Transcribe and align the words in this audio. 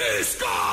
Iska! 0.00 0.69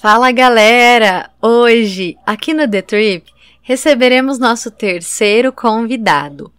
Fala 0.00 0.32
galera! 0.32 1.28
Hoje, 1.42 2.16
aqui 2.24 2.54
no 2.54 2.66
The 2.66 2.80
Trip, 2.80 3.30
receberemos 3.60 4.38
nosso 4.38 4.70
terceiro 4.70 5.52
convidado. 5.52 6.50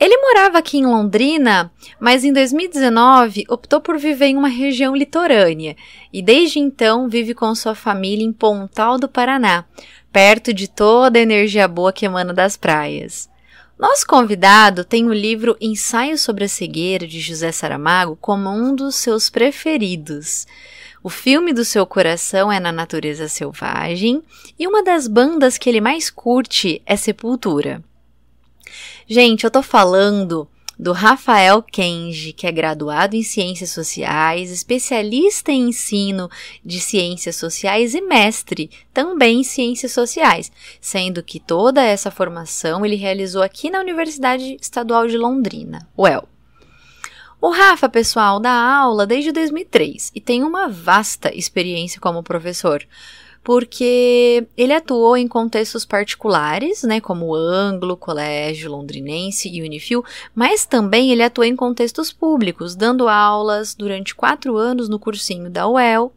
Ele 0.00 0.16
morava 0.16 0.58
aqui 0.58 0.78
em 0.78 0.86
Londrina, 0.86 1.70
mas 2.00 2.24
em 2.24 2.32
2019 2.32 3.44
optou 3.48 3.80
por 3.80 3.98
viver 3.98 4.26
em 4.26 4.36
uma 4.36 4.48
região 4.48 4.96
litorânea 4.96 5.76
e 6.12 6.20
desde 6.20 6.58
então 6.58 7.08
vive 7.08 7.34
com 7.34 7.54
sua 7.54 7.76
família 7.76 8.24
em 8.24 8.32
Pontal 8.32 8.98
do 8.98 9.08
Paraná, 9.08 9.64
perto 10.12 10.52
de 10.52 10.66
toda 10.66 11.20
a 11.20 11.22
energia 11.22 11.68
boa 11.68 11.92
que 11.92 12.04
emana 12.04 12.34
das 12.34 12.56
praias. 12.56 13.30
Nosso 13.78 14.04
convidado 14.04 14.84
tem 14.84 15.06
o 15.06 15.14
livro 15.14 15.56
Ensaio 15.60 16.18
sobre 16.18 16.46
a 16.46 16.48
Cegueira 16.48 17.06
de 17.06 17.20
José 17.20 17.52
Saramago 17.52 18.18
como 18.20 18.50
um 18.50 18.74
dos 18.74 18.96
seus 18.96 19.30
preferidos. 19.30 20.48
O 21.04 21.10
filme 21.10 21.52
do 21.52 21.64
seu 21.64 21.84
coração 21.84 22.52
é 22.52 22.60
Na 22.60 22.70
Natureza 22.70 23.26
Selvagem 23.26 24.22
e 24.56 24.68
uma 24.68 24.84
das 24.84 25.08
bandas 25.08 25.58
que 25.58 25.68
ele 25.68 25.80
mais 25.80 26.08
curte 26.08 26.80
é 26.86 26.94
Sepultura. 26.94 27.82
Gente, 29.08 29.42
eu 29.42 29.50
tô 29.50 29.64
falando 29.64 30.48
do 30.78 30.92
Rafael 30.92 31.60
Kenji, 31.60 32.32
que 32.32 32.46
é 32.46 32.52
graduado 32.52 33.16
em 33.16 33.22
Ciências 33.24 33.70
Sociais, 33.70 34.52
especialista 34.52 35.50
em 35.50 35.70
ensino 35.70 36.30
de 36.64 36.78
Ciências 36.78 37.34
Sociais 37.34 37.96
e 37.96 38.00
mestre 38.00 38.70
também 38.94 39.40
em 39.40 39.44
Ciências 39.44 39.90
Sociais, 39.90 40.52
sendo 40.80 41.20
que 41.20 41.40
toda 41.40 41.82
essa 41.82 42.12
formação 42.12 42.86
ele 42.86 42.96
realizou 42.96 43.42
aqui 43.42 43.70
na 43.70 43.80
Universidade 43.80 44.56
Estadual 44.60 45.08
de 45.08 45.18
Londrina, 45.18 45.88
UEL. 45.96 46.31
O 47.42 47.50
Rafa, 47.50 47.88
pessoal, 47.88 48.38
dá 48.38 48.52
aula 48.52 49.04
desde 49.04 49.32
2003 49.32 50.12
e 50.14 50.20
tem 50.20 50.44
uma 50.44 50.68
vasta 50.68 51.34
experiência 51.34 52.00
como 52.00 52.22
professor, 52.22 52.86
porque 53.42 54.46
ele 54.56 54.72
atuou 54.72 55.16
em 55.16 55.26
contextos 55.26 55.84
particulares, 55.84 56.84
né, 56.84 57.00
como 57.00 57.34
Anglo, 57.34 57.96
Colégio 57.96 58.70
Londrinense 58.70 59.48
e 59.48 59.60
Unifil, 59.60 60.04
mas 60.32 60.64
também 60.64 61.10
ele 61.10 61.24
atuou 61.24 61.44
em 61.44 61.56
contextos 61.56 62.12
públicos, 62.12 62.76
dando 62.76 63.08
aulas 63.08 63.74
durante 63.74 64.14
quatro 64.14 64.56
anos 64.56 64.88
no 64.88 65.00
cursinho 65.00 65.50
da 65.50 65.66
UEL. 65.66 66.12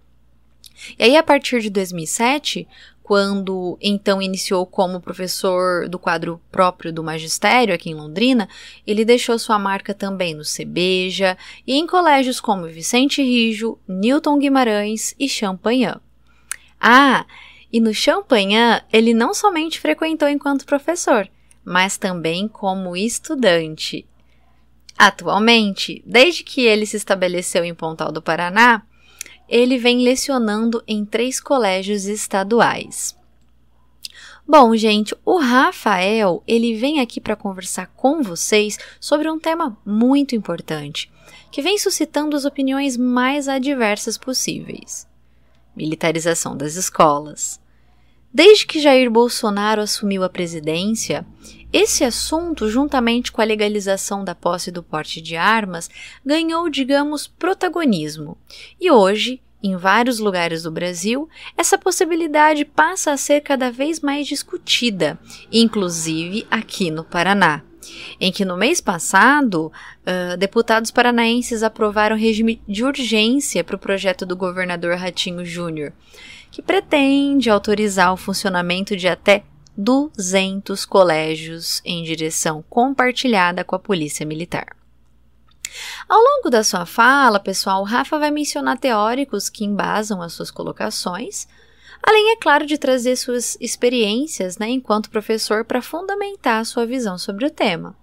E 0.99 1.05
aí, 1.05 1.17
a 1.17 1.23
partir 1.23 1.59
de 1.59 1.71
2007, 1.71 2.67
quando 3.05 3.77
então 3.79 4.19
iniciou 4.19 4.65
como 4.65 4.99
professor 4.99 5.87
do 5.87 5.99
quadro 5.99 6.41
próprio 6.51 6.91
do 6.91 7.03
magistério 7.03 7.75
aqui 7.75 7.91
em 7.91 7.93
Londrina, 7.93 8.49
ele 8.85 9.05
deixou 9.05 9.37
sua 9.37 9.59
marca 9.59 9.93
também 9.93 10.33
no 10.33 10.43
Cebeja 10.43 11.37
e 11.67 11.75
em 11.75 11.85
colégios 11.85 12.41
como 12.41 12.65
Vicente 12.65 13.21
Rijo, 13.21 13.77
Newton 13.87 14.39
Guimarães 14.39 15.13
e 15.19 15.29
Champagnat. 15.29 15.99
Ah, 16.81 17.27
e 17.71 17.79
no 17.79 17.93
Champagnat 17.93 18.83
ele 18.91 19.13
não 19.13 19.35
somente 19.35 19.79
frequentou 19.79 20.27
enquanto 20.27 20.65
professor, 20.65 21.29
mas 21.63 21.97
também 21.97 22.47
como 22.47 22.97
estudante. 22.97 24.03
Atualmente, 24.97 26.01
desde 26.07 26.43
que 26.43 26.61
ele 26.61 26.87
se 26.87 26.97
estabeleceu 26.97 27.63
em 27.63 27.75
Pontal 27.75 28.11
do 28.11 28.19
Paraná, 28.19 28.81
ele 29.47 29.77
vem 29.77 29.99
lecionando 29.99 30.83
em 30.87 31.05
três 31.05 31.39
colégios 31.39 32.05
estaduais. 32.05 33.15
Bom, 34.47 34.75
gente, 34.75 35.15
o 35.25 35.39
Rafael, 35.39 36.43
ele 36.47 36.75
vem 36.75 36.99
aqui 36.99 37.19
para 37.19 37.35
conversar 37.35 37.87
com 37.95 38.21
vocês 38.21 38.77
sobre 38.99 39.29
um 39.29 39.39
tema 39.39 39.75
muito 39.83 40.35
importante, 40.35 41.11
que 41.51 41.63
vem 41.63 41.79
suscitando 41.79 42.35
as 42.35 42.45
opiniões 42.45 42.95
mais 42.95 43.47
adversas 43.47 44.19
possíveis. 44.19 45.07
Militarização 45.75 46.55
das 46.55 46.75
escolas. 46.75 47.59
Desde 48.31 48.67
que 48.67 48.79
Jair 48.79 49.09
Bolsonaro 49.09 49.81
assumiu 49.81 50.23
a 50.23 50.29
presidência, 50.29 51.25
esse 51.77 52.05
assunto, 52.05 52.69
juntamente 52.69 53.33
com 53.33 53.41
a 53.41 53.45
legalização 53.45 54.23
da 54.23 54.33
posse 54.33 54.71
do 54.71 54.81
porte 54.81 55.19
de 55.19 55.35
armas, 55.35 55.89
ganhou, 56.25 56.69
digamos, 56.69 57.27
protagonismo. 57.27 58.37
E 58.79 58.89
hoje, 58.89 59.41
em 59.61 59.75
vários 59.75 60.17
lugares 60.17 60.63
do 60.63 60.71
Brasil, 60.71 61.27
essa 61.57 61.77
possibilidade 61.77 62.63
passa 62.63 63.11
a 63.11 63.17
ser 63.17 63.41
cada 63.41 63.69
vez 63.69 63.99
mais 63.99 64.25
discutida, 64.25 65.19
inclusive 65.51 66.47
aqui 66.49 66.89
no 66.89 67.03
Paraná 67.03 67.61
em 68.19 68.31
que 68.31 68.43
no 68.43 68.57
mês 68.57 68.81
passado, 68.81 69.71
uh, 70.01 70.35
deputados 70.37 70.89
paranaenses 70.89 71.61
aprovaram 71.61 72.15
regime 72.15 72.59
de 72.67 72.83
urgência 72.83 73.63
para 73.63 73.75
o 73.75 73.79
projeto 73.79 74.25
do 74.25 74.35
governador 74.35 74.95
Ratinho 74.95 75.45
Júnior, 75.45 75.93
que 76.49 76.63
pretende 76.63 77.47
autorizar 77.47 78.11
o 78.11 78.17
funcionamento 78.17 78.95
de 78.95 79.07
até 79.07 79.43
200 79.77 80.85
colégios 80.85 81.81
em 81.83 82.03
direção 82.03 82.63
compartilhada 82.69 83.63
com 83.63 83.75
a 83.75 83.79
Polícia 83.79 84.25
Militar. 84.25 84.75
Ao 86.07 86.19
longo 86.19 86.49
da 86.49 86.63
sua 86.63 86.85
fala, 86.85 87.39
pessoal, 87.39 87.83
Rafa 87.83 88.17
vai 88.17 88.31
mencionar 88.31 88.77
teóricos 88.77 89.49
que 89.49 89.65
embasam 89.65 90.21
as 90.21 90.33
suas 90.33 90.49
colocações, 90.49 91.47
além, 92.01 92.31
é 92.31 92.35
claro, 92.37 92.65
de 92.65 92.77
trazer 92.77 93.15
suas 93.15 93.57
experiências 93.59 94.57
né, 94.57 94.69
enquanto 94.69 95.09
professor 95.09 95.65
para 95.65 95.81
fundamentar 95.81 96.61
a 96.61 96.65
sua 96.65 96.85
visão 96.85 97.17
sobre 97.17 97.45
o 97.45 97.51
tema. 97.51 97.95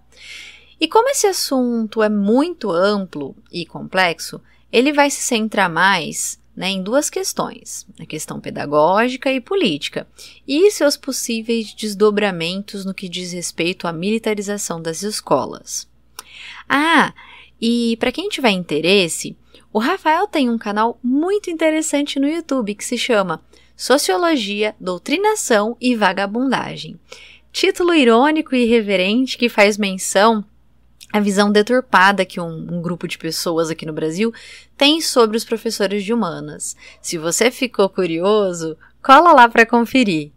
E 0.80 0.88
como 0.88 1.08
esse 1.08 1.26
assunto 1.26 2.02
é 2.02 2.08
muito 2.08 2.70
amplo 2.70 3.36
e 3.52 3.64
complexo, 3.64 4.40
ele 4.72 4.92
vai 4.92 5.10
se 5.10 5.22
centrar 5.22 5.70
mais 5.70 6.41
né, 6.56 6.70
em 6.70 6.82
duas 6.82 7.08
questões: 7.08 7.86
a 7.98 8.06
questão 8.06 8.40
pedagógica 8.40 9.32
e 9.32 9.40
política, 9.40 10.06
e 10.46 10.70
seus 10.70 10.96
possíveis 10.96 11.72
desdobramentos 11.74 12.84
no 12.84 12.94
que 12.94 13.08
diz 13.08 13.32
respeito 13.32 13.86
à 13.86 13.92
militarização 13.92 14.80
das 14.80 15.02
escolas. 15.02 15.88
Ah, 16.68 17.12
e 17.60 17.96
para 17.98 18.12
quem 18.12 18.28
tiver 18.28 18.50
interesse, 18.50 19.36
o 19.72 19.78
Rafael 19.78 20.26
tem 20.26 20.50
um 20.50 20.58
canal 20.58 20.98
muito 21.02 21.50
interessante 21.50 22.18
no 22.18 22.28
YouTube 22.28 22.74
que 22.74 22.84
se 22.84 22.98
chama 22.98 23.42
Sociologia, 23.76 24.74
Doutrinação 24.78 25.76
e 25.80 25.96
Vagabundagem. 25.96 26.98
Título 27.50 27.94
irônico 27.94 28.54
e 28.54 28.64
irreverente 28.64 29.36
que 29.36 29.48
faz 29.48 29.76
menção 29.76 30.44
a 31.12 31.20
visão 31.20 31.52
deturpada 31.52 32.24
que 32.24 32.40
um, 32.40 32.66
um, 32.72 32.80
grupo 32.80 33.06
de 33.06 33.18
pessoas 33.18 33.70
aqui 33.70 33.84
no 33.84 33.92
Brasil 33.92 34.32
tem 34.76 35.00
sobre 35.00 35.36
os 35.36 35.44
professores 35.44 36.02
de 36.02 36.12
humanas. 36.12 36.74
Se 37.00 37.18
você 37.18 37.50
ficou 37.50 37.88
curioso, 37.88 38.76
cola 39.02 39.32
lá 39.32 39.48
para 39.48 39.66
conferir. 39.66 40.32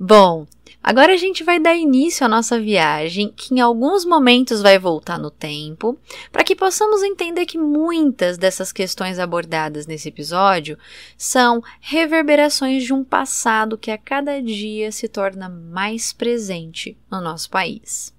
Bom, 0.00 0.46
agora 0.82 1.12
a 1.12 1.16
gente 1.16 1.42
vai 1.42 1.58
dar 1.58 1.74
início 1.74 2.24
à 2.24 2.28
nossa 2.28 2.58
viagem, 2.60 3.32
que 3.36 3.54
em 3.54 3.60
alguns 3.60 4.04
momentos 4.04 4.62
vai 4.62 4.78
voltar 4.78 5.18
no 5.18 5.30
tempo, 5.30 5.98
para 6.30 6.44
que 6.44 6.54
possamos 6.54 7.02
entender 7.02 7.46
que 7.46 7.58
muitas 7.58 8.38
dessas 8.38 8.72
questões 8.72 9.18
abordadas 9.18 9.86
nesse 9.86 10.08
episódio 10.08 10.78
são 11.16 11.62
reverberações 11.80 12.84
de 12.84 12.92
um 12.92 13.02
passado 13.02 13.78
que 13.78 13.90
a 13.90 13.98
cada 13.98 14.40
dia 14.40 14.92
se 14.92 15.08
torna 15.08 15.48
mais 15.48 16.12
presente 16.12 16.96
no 17.10 17.20
nosso 17.20 17.50
país. 17.50 18.16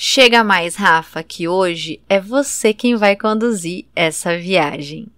Chega 0.00 0.44
mais, 0.44 0.76
Rafa, 0.76 1.24
que 1.24 1.48
hoje 1.48 2.00
é 2.08 2.20
você 2.20 2.72
quem 2.72 2.94
vai 2.94 3.16
conduzir 3.16 3.84
essa 3.96 4.38
viagem. 4.38 5.08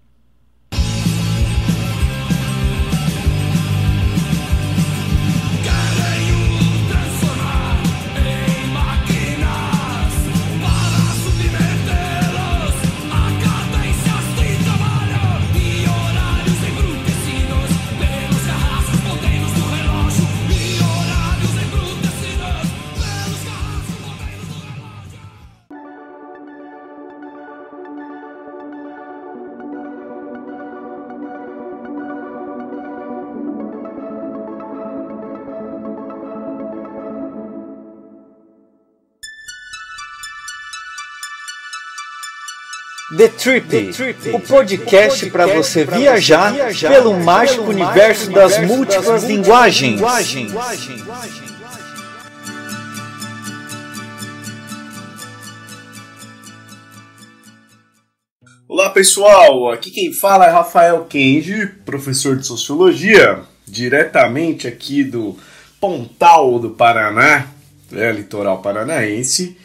The 43.21 43.27
Trip, 43.27 43.67
The 43.67 43.91
Trip 43.91 44.29
o 44.33 44.39
podcast, 44.39 45.29
para 45.29 45.45
você 45.45 45.85
viajar, 45.85 46.53
viajar 46.53 46.89
pelo 46.89 47.13
mágico 47.19 47.69
universo, 47.69 48.25
universo 48.25 48.31
das, 48.31 48.57
das 48.57 48.67
múltiplas 48.67 49.23
linguagens. 49.25 50.01
linguagens. 50.01 50.51
Olá 58.67 58.89
pessoal, 58.89 59.69
aqui 59.69 59.91
quem 59.91 60.11
fala 60.11 60.47
é 60.47 60.49
Rafael 60.49 61.05
Kenji, 61.05 61.67
professor 61.85 62.35
de 62.35 62.47
Sociologia, 62.47 63.41
diretamente 63.67 64.67
aqui 64.67 65.03
do 65.03 65.37
Pontal 65.79 66.57
do 66.57 66.71
Paraná, 66.71 67.45
é, 67.93 68.11
litoral 68.11 68.63
paranaense. 68.63 69.55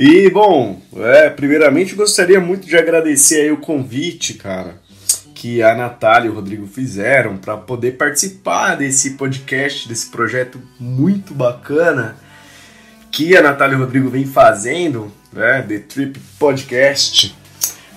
E, 0.00 0.30
bom, 0.30 0.80
é, 0.94 1.28
primeiramente 1.28 1.96
gostaria 1.96 2.38
muito 2.38 2.68
de 2.68 2.76
agradecer 2.76 3.40
aí 3.40 3.50
o 3.50 3.56
convite, 3.56 4.34
cara, 4.34 4.80
que 5.34 5.60
a 5.60 5.74
Natália 5.74 6.28
e 6.28 6.30
o 6.30 6.34
Rodrigo 6.34 6.68
fizeram 6.68 7.36
para 7.36 7.56
poder 7.56 7.96
participar 7.96 8.76
desse 8.76 9.14
podcast, 9.14 9.88
desse 9.88 10.08
projeto 10.08 10.62
muito 10.78 11.34
bacana 11.34 12.16
que 13.10 13.36
a 13.36 13.42
Natália 13.42 13.74
e 13.74 13.76
o 13.76 13.80
Rodrigo 13.80 14.08
vem 14.08 14.24
fazendo, 14.24 15.10
né, 15.32 15.62
The 15.62 15.78
Trip 15.80 16.20
Podcast. 16.38 17.36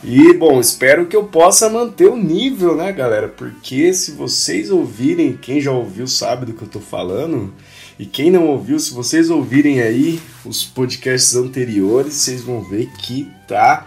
E, 0.03 0.33
bom, 0.33 0.59
espero 0.59 1.05
que 1.05 1.15
eu 1.15 1.25
possa 1.25 1.69
manter 1.69 2.07
o 2.07 2.17
nível, 2.17 2.75
né, 2.75 2.91
galera? 2.91 3.27
Porque 3.27 3.93
se 3.93 4.13
vocês 4.13 4.71
ouvirem, 4.71 5.37
quem 5.39 5.61
já 5.61 5.69
ouviu 5.69 6.07
sabe 6.07 6.47
do 6.47 6.53
que 6.53 6.63
eu 6.63 6.67
tô 6.67 6.79
falando, 6.79 7.53
e 8.01 8.05
quem 8.07 8.31
não 8.31 8.47
ouviu, 8.47 8.79
se 8.79 8.95
vocês 8.95 9.29
ouvirem 9.29 9.79
aí 9.79 10.19
os 10.43 10.63
podcasts 10.63 11.35
anteriores, 11.35 12.15
vocês 12.15 12.41
vão 12.41 12.59
ver 12.59 12.89
que 12.97 13.29
tá 13.47 13.85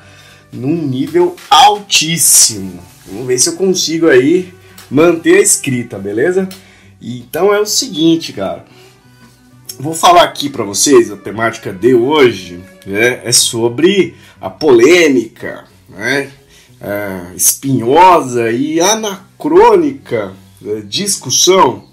num 0.53 0.77
nível 0.77 1.35
altíssimo. 1.51 2.79
Vamos 3.09 3.27
ver 3.27 3.39
se 3.41 3.49
eu 3.49 3.57
consigo 3.57 4.07
aí 4.07 4.55
manter 4.89 5.39
a 5.39 5.41
escrita, 5.41 5.99
beleza? 5.99 6.49
Então 7.03 7.53
é 7.53 7.59
o 7.59 7.67
seguinte, 7.67 8.33
cara. 8.33 8.65
Vou 9.81 9.95
falar 9.95 10.23
aqui 10.23 10.49
para 10.49 10.63
vocês 10.63 11.11
a 11.11 11.17
temática 11.17 11.73
de 11.73 11.93
hoje 11.93 12.63
né, 12.87 13.21
é 13.25 13.33
sobre 13.33 14.15
a 14.41 14.49
polêmica, 14.49 15.65
né, 15.89 16.31
é, 16.81 17.35
espinhosa 17.35 18.49
e 18.53 18.81
anacrônica 18.81 20.33
né, 20.61 20.85
discussão 20.87 21.93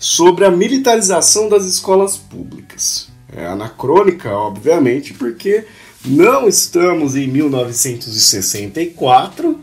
sobre 0.00 0.44
a 0.46 0.50
militarização 0.50 1.48
das 1.48 1.64
escolas 1.66 2.16
públicas. 2.16 3.08
É 3.36 3.46
anacrônica, 3.46 4.28
obviamente, 4.30 5.12
porque 5.12 5.66
não 6.04 6.48
estamos 6.48 7.14
em 7.14 7.28
1964, 7.28 9.60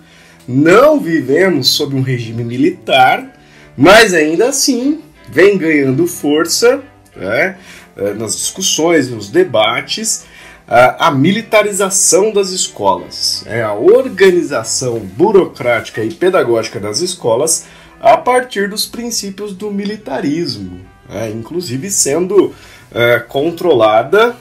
não 0.48 1.00
vivemos 1.00 1.70
sob 1.70 1.96
um 1.96 2.04
regime 2.04 2.44
militar, 2.44 3.36
mas 3.76 4.14
ainda 4.14 4.50
assim 4.50 5.02
vem 5.28 5.58
ganhando 5.58 6.06
força 6.06 6.84
né, 7.16 7.58
é, 7.98 8.14
nas 8.14 8.38
discussões, 8.38 9.10
nos 9.10 9.30
debates, 9.30 10.26
a 10.70 11.12
militarização 11.12 12.34
das 12.34 12.50
escolas, 12.50 13.42
é 13.46 13.64
a 13.64 13.74
organização 13.74 15.00
burocrática 15.00 16.04
e 16.04 16.14
pedagógica 16.14 16.78
das 16.78 17.00
escolas 17.00 17.68
a 18.00 18.18
partir 18.18 18.70
dos 18.70 18.86
princípios 18.86 19.54
do 19.54 19.72
militarismo, 19.72 20.82
né? 21.10 21.30
inclusive 21.32 21.90
sendo 21.90 22.54
é, 22.92 23.20
controlada 23.20 24.36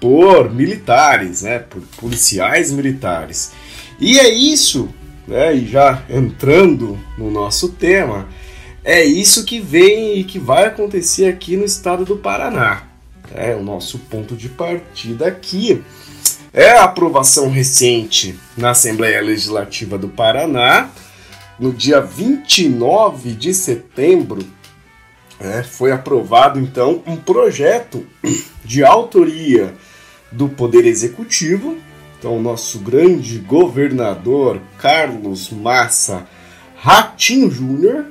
por 0.00 0.50
militares, 0.50 1.42
né? 1.42 1.58
por 1.58 1.82
policiais 1.98 2.70
militares. 2.70 3.52
E 3.98 4.18
é 4.18 4.28
isso, 4.28 4.88
né? 5.26 5.54
e 5.54 5.66
já 5.66 6.02
entrando 6.08 6.98
no 7.16 7.30
nosso 7.30 7.70
tema, 7.70 8.28
é 8.82 9.04
isso 9.04 9.44
que 9.44 9.60
vem 9.60 10.18
e 10.18 10.24
que 10.24 10.38
vai 10.38 10.64
acontecer 10.64 11.26
aqui 11.26 11.56
no 11.56 11.64
estado 11.64 12.04
do 12.04 12.16
Paraná. 12.16 12.84
É 13.34 13.54
o 13.54 13.62
nosso 13.62 13.98
ponto 13.98 14.34
de 14.34 14.48
partida 14.48 15.28
aqui. 15.28 15.82
É 16.52 16.70
a 16.70 16.84
aprovação 16.84 17.48
recente 17.48 18.36
na 18.56 18.70
Assembleia 18.70 19.20
Legislativa 19.20 19.96
do 19.96 20.08
Paraná 20.08 20.90
no 21.60 21.74
dia 21.74 22.00
29 22.00 23.32
de 23.32 23.52
setembro, 23.52 24.42
é, 25.38 25.62
foi 25.62 25.92
aprovado 25.92 26.58
então 26.58 27.02
um 27.06 27.16
projeto 27.16 28.06
de 28.64 28.82
autoria 28.82 29.74
do 30.32 30.48
Poder 30.48 30.86
Executivo. 30.86 31.76
Então, 32.18 32.36
o 32.36 32.42
nosso 32.42 32.78
grande 32.78 33.38
governador 33.38 34.60
Carlos 34.78 35.50
Massa 35.50 36.26
Ratinho 36.76 37.50
Júnior, 37.50 38.06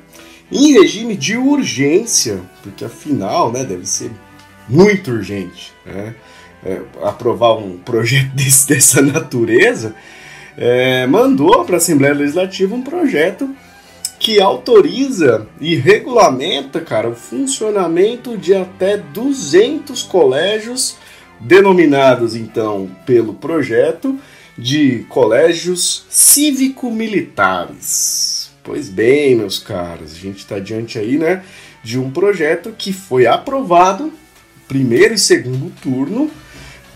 em 0.51 0.73
regime 0.73 1.15
de 1.15 1.37
urgência, 1.37 2.41
porque 2.63 2.85
afinal 2.85 3.51
né, 3.51 3.63
deve 3.63 3.85
ser 3.87 4.11
muito 4.67 5.11
urgente 5.11 5.73
né, 5.85 6.15
é, 6.63 6.81
aprovar 7.03 7.57
um 7.57 7.77
projeto 7.77 8.29
desse, 8.33 8.67
dessa 8.67 9.01
natureza 9.01 9.95
é, 10.57 11.05
mandou 11.07 11.65
para 11.65 11.75
a 11.75 11.77
Assembleia 11.77 12.13
Legislativa 12.13 12.75
um 12.75 12.81
projeto 12.81 13.49
que 14.19 14.39
autoriza 14.41 15.47
e 15.61 15.75
regulamenta, 15.75 16.81
cara, 16.81 17.09
o 17.09 17.15
funcionamento 17.15 18.37
de 18.37 18.53
até 18.53 18.97
200 18.97 20.03
colégios 20.03 20.97
denominados 21.39 22.35
então 22.35 22.91
pelo 23.05 23.33
projeto 23.33 24.19
de 24.57 25.05
colégios 25.07 26.05
cívico-militares. 26.09 28.51
Pois 28.61 28.89
bem, 28.89 29.37
meus 29.37 29.57
caros, 29.57 30.11
a 30.11 30.15
gente 30.15 30.39
está 30.39 30.59
diante 30.59 30.99
aí, 30.99 31.17
né, 31.17 31.41
de 31.81 31.97
um 31.97 32.11
projeto 32.11 32.75
que 32.77 32.91
foi 32.91 33.25
aprovado 33.25 34.11
primeiro 34.67 35.13
e 35.13 35.17
segundo 35.17 35.71
turno 35.81 36.29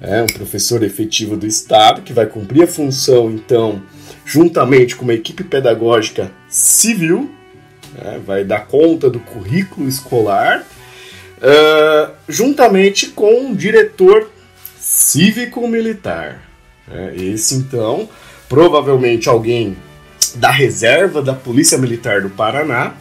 é, 0.00 0.22
um 0.22 0.26
professor 0.26 0.82
efetivo 0.82 1.36
do 1.36 1.46
Estado, 1.46 2.02
que 2.02 2.12
vai 2.12 2.26
cumprir 2.26 2.64
a 2.64 2.66
função, 2.66 3.30
então, 3.30 3.82
juntamente 4.24 4.96
com 4.96 5.04
uma 5.04 5.14
equipe 5.14 5.44
pedagógica 5.44 6.30
civil, 6.48 7.30
né, 7.94 8.20
vai 8.24 8.44
dar 8.44 8.66
conta 8.66 9.10
do 9.10 9.20
currículo 9.20 9.88
escolar, 9.88 10.64
uh, 11.38 12.12
juntamente 12.28 13.08
com 13.08 13.40
um 13.40 13.54
diretor 13.54 14.30
cívico-militar. 14.78 16.42
É, 16.90 17.14
esse 17.16 17.54
então, 17.54 18.08
provavelmente 18.48 19.28
alguém 19.28 19.76
da 20.36 20.50
reserva 20.50 21.22
da 21.22 21.34
Polícia 21.34 21.78
Militar 21.78 22.22
do 22.22 22.30
Paraná, 22.30 22.94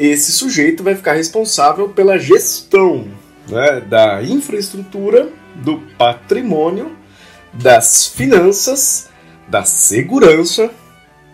esse 0.00 0.32
sujeito 0.32 0.82
vai 0.82 0.94
ficar 0.94 1.12
responsável 1.12 1.90
pela 1.90 2.18
gestão 2.18 3.06
né, 3.46 3.82
da 3.82 4.22
infraestrutura, 4.22 5.28
do 5.56 5.78
patrimônio, 5.98 6.96
das 7.52 8.06
finanças, 8.06 9.10
da 9.46 9.62
segurança, 9.62 10.70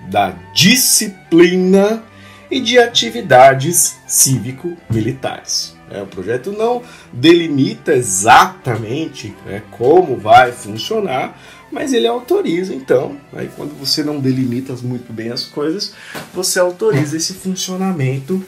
da 0.09 0.31
disciplina 0.53 2.03
e 2.51 2.59
de 2.59 2.77
atividades 2.79 3.99
cívico-militares. 4.07 5.77
É, 5.89 6.03
o 6.03 6.07
projeto 6.07 6.51
não 6.51 6.83
delimita 7.13 7.93
exatamente 7.93 9.33
né, 9.47 9.63
como 9.71 10.17
vai 10.17 10.51
funcionar, 10.51 11.39
mas 11.77 11.93
ele 11.93 12.07
autoriza 12.07 12.75
então. 12.75 13.21
Aí 13.35 13.51
quando 13.55 13.79
você 13.79 14.03
não 14.03 14.19
delimita 14.19 14.73
muito 14.77 15.13
bem 15.13 15.31
as 15.31 15.45
coisas, 15.45 15.93
você 16.33 16.59
autoriza 16.59 17.19
esse 17.19 17.35
funcionamento 17.35 18.43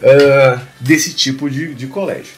uh, 0.00 0.60
desse 0.80 1.14
tipo 1.14 1.48
de, 1.48 1.76
de 1.76 1.86
colégio. 1.86 2.32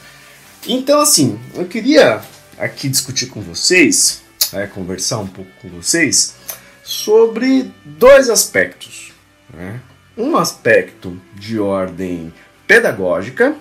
Então, 0.67 1.01
assim, 1.01 1.39
eu 1.55 1.65
queria 1.65 2.21
aqui 2.59 2.87
discutir 2.87 3.25
com 3.25 3.41
vocês, 3.41 4.21
é, 4.53 4.67
conversar 4.67 5.17
um 5.17 5.25
pouco 5.25 5.49
com 5.63 5.69
vocês 5.69 6.35
sobre 6.83 7.71
dois 7.83 8.29
aspectos. 8.29 9.13
Né? 9.51 9.81
Um 10.15 10.37
aspecto 10.37 11.19
de 11.33 11.59
ordem 11.59 12.31
pedagógica, 12.67 13.55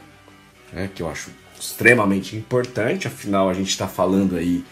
né, 0.70 0.90
que 0.94 1.02
eu 1.02 1.08
acho 1.08 1.30
extremamente 1.58 2.36
importante, 2.36 3.08
afinal 3.08 3.48
a 3.48 3.54
gente 3.54 3.70
está 3.70 3.88
falando 3.88 4.36
aí 4.36 4.62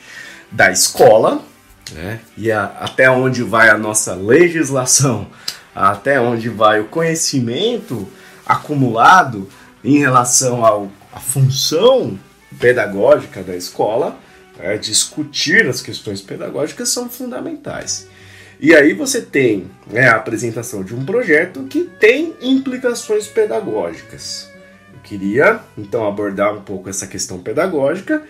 da 0.50 0.70
escola, 0.70 1.42
né, 1.90 2.20
e 2.36 2.50
a, 2.52 2.64
até 2.64 3.10
onde 3.10 3.42
vai 3.42 3.68
a 3.68 3.76
nossa 3.76 4.14
legislação, 4.14 5.26
até 5.74 6.20
onde 6.20 6.48
vai 6.48 6.80
o 6.80 6.88
conhecimento 6.88 8.08
acumulado 8.46 9.48
em 9.84 9.98
relação 9.98 10.64
à 11.12 11.20
função 11.20 12.18
pedagógica 12.58 13.42
da 13.42 13.56
escola, 13.56 14.18
é, 14.58 14.76
discutir 14.76 15.66
as 15.66 15.80
questões 15.80 16.20
pedagógicas 16.20 16.88
são 16.88 17.08
fundamentais. 17.08 18.08
E 18.60 18.74
aí 18.76 18.94
você 18.94 19.20
tem 19.20 19.68
né, 19.90 20.08
a 20.08 20.16
apresentação 20.16 20.84
de 20.84 20.94
um 20.94 21.04
projeto 21.04 21.64
que 21.64 21.82
tem 21.82 22.32
implicações 22.40 23.26
pedagógicas. 23.26 24.48
Eu 24.94 25.00
queria 25.00 25.58
então 25.76 26.06
abordar 26.06 26.54
um 26.54 26.60
pouco 26.60 26.88
essa 26.88 27.08
questão 27.08 27.40
pedagógica. 27.40 28.22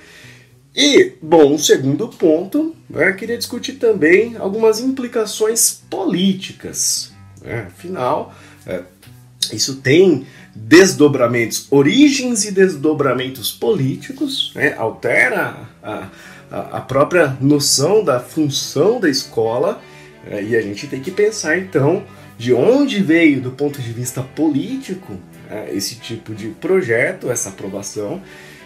E, 0.74 1.12
bom, 1.20 1.52
um 1.52 1.58
segundo 1.58 2.08
ponto, 2.08 2.74
né, 2.88 3.12
queria 3.12 3.36
discutir 3.36 3.74
também 3.74 4.36
algumas 4.36 4.80
implicações 4.80 5.82
políticas. 5.90 7.12
Né? 7.42 7.66
Afinal, 7.68 8.34
é, 8.66 8.82
isso 9.52 9.76
tem 9.76 10.26
desdobramentos, 10.54 11.66
origens 11.70 12.44
e 12.44 12.52
desdobramentos 12.52 13.50
políticos, 13.50 14.52
né? 14.54 14.74
altera 14.76 15.68
a, 15.82 16.08
a, 16.50 16.58
a 16.78 16.80
própria 16.80 17.36
noção 17.40 18.02
da 18.02 18.18
função 18.18 18.98
da 18.98 19.08
escola 19.08 19.80
é, 20.26 20.42
e 20.42 20.56
a 20.56 20.62
gente 20.62 20.86
tem 20.86 21.00
que 21.00 21.10
pensar 21.10 21.58
então 21.58 22.04
de 22.38 22.52
onde 22.52 23.02
veio, 23.02 23.40
do 23.40 23.50
ponto 23.50 23.80
de 23.80 23.92
vista 23.92 24.22
político, 24.22 25.18
é, 25.50 25.74
esse 25.74 25.96
tipo 25.96 26.34
de 26.34 26.48
projeto, 26.48 27.30
essa 27.30 27.50
aprovação 27.50 28.22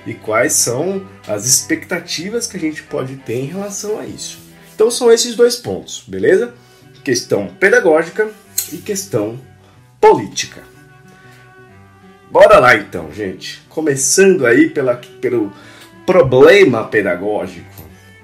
e 0.06 0.14
quais 0.14 0.52
são 0.52 1.06
as 1.26 1.44
expectativas 1.44 2.46
que 2.46 2.56
a 2.56 2.60
gente 2.60 2.82
pode 2.84 3.16
ter 3.16 3.40
em 3.40 3.46
relação 3.46 3.98
a 3.98 4.06
isso. 4.06 4.38
Então 4.74 4.90
são 4.90 5.12
esses 5.12 5.34
dois 5.34 5.56
pontos, 5.56 6.04
beleza? 6.06 6.54
Questão 7.02 7.48
pedagógica 7.48 8.30
e 8.72 8.78
questão 8.78 9.38
política. 10.00 10.62
Bora 12.30 12.58
lá 12.58 12.76
então, 12.76 13.10
gente. 13.12 13.62
Começando 13.68 14.46
aí 14.46 14.68
pela, 14.68 14.96
pelo 15.20 15.52
problema 16.04 16.84
pedagógico 16.84 17.76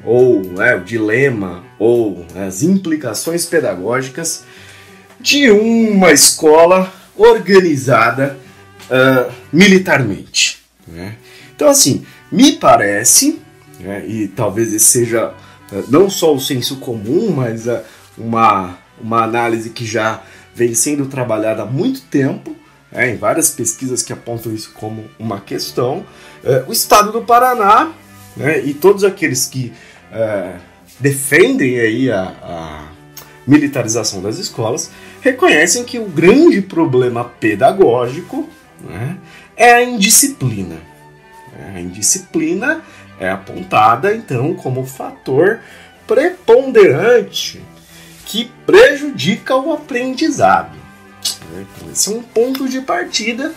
ou 0.05 0.43
né, 0.43 0.75
o 0.75 0.81
dilema, 0.81 1.65
ou 1.79 2.27
as 2.35 2.63
implicações 2.63 3.47
pedagógicas 3.47 4.45
de 5.21 5.51
uma 5.51 6.13
escola 6.13 6.93
organizada 7.17 8.37
uh, 8.91 9.33
militarmente. 9.53 10.61
Né? 10.87 11.17
Então, 11.55 11.69
assim, 11.69 12.05
me 12.31 12.53
parece, 12.53 13.41
né, 13.79 14.05
e 14.07 14.29
talvez 14.29 14.73
esse 14.73 14.87
seja 14.87 15.35
uh, 15.73 15.85
não 15.89 16.09
só 16.09 16.35
o 16.35 16.41
senso 16.41 16.77
comum, 16.77 17.33
mas 17.33 17.67
uh, 17.67 17.81
uma, 18.17 18.79
uma 19.01 19.23
análise 19.23 19.71
que 19.71 19.85
já 19.85 20.23
vem 20.55 20.75
sendo 20.75 21.07
trabalhada 21.07 21.63
há 21.63 21.67
muito 21.67 22.03
tempo, 22.03 22.55
né, 22.91 23.11
em 23.11 23.17
várias 23.17 23.51
pesquisas 23.51 24.03
que 24.03 24.13
apontam 24.13 24.53
isso 24.53 24.73
como 24.75 25.05
uma 25.19 25.41
questão, 25.41 26.05
o 26.67 26.73
Estado 26.73 27.13
do 27.13 27.23
Paraná 27.23 27.93
né, 28.37 28.61
e 28.65 28.75
todos 28.75 29.05
aqueles 29.05 29.47
que 29.47 29.73
é, 30.11 30.57
defendem 30.99 31.79
aí 31.79 32.11
a, 32.11 32.23
a 32.43 32.89
militarização 33.47 34.23
das 34.23 34.39
escolas 34.39 34.91
reconhecem 35.21 35.85
que 35.85 35.99
o 35.99 36.07
grande 36.07 36.61
problema 36.61 37.25
pedagógico 37.25 38.49
né, 38.81 39.17
é 39.57 39.73
a 39.73 39.85
indisciplina. 39.85 40.92
A 41.75 41.81
indisciplina 41.81 42.83
é 43.19 43.31
apontada 43.31 44.15
então 44.15 44.55
como 44.55 44.87
fator 44.87 45.61
preponderante 46.07 47.63
que 48.27 48.51
prejudica 48.67 49.55
o 49.57 49.73
aprendizado. 49.73 50.77
Então, 51.53 51.91
esse 51.93 52.09
é 52.09 52.17
um 52.17 52.23
ponto 52.23 52.69
de 52.69 52.81
partida 52.81 53.53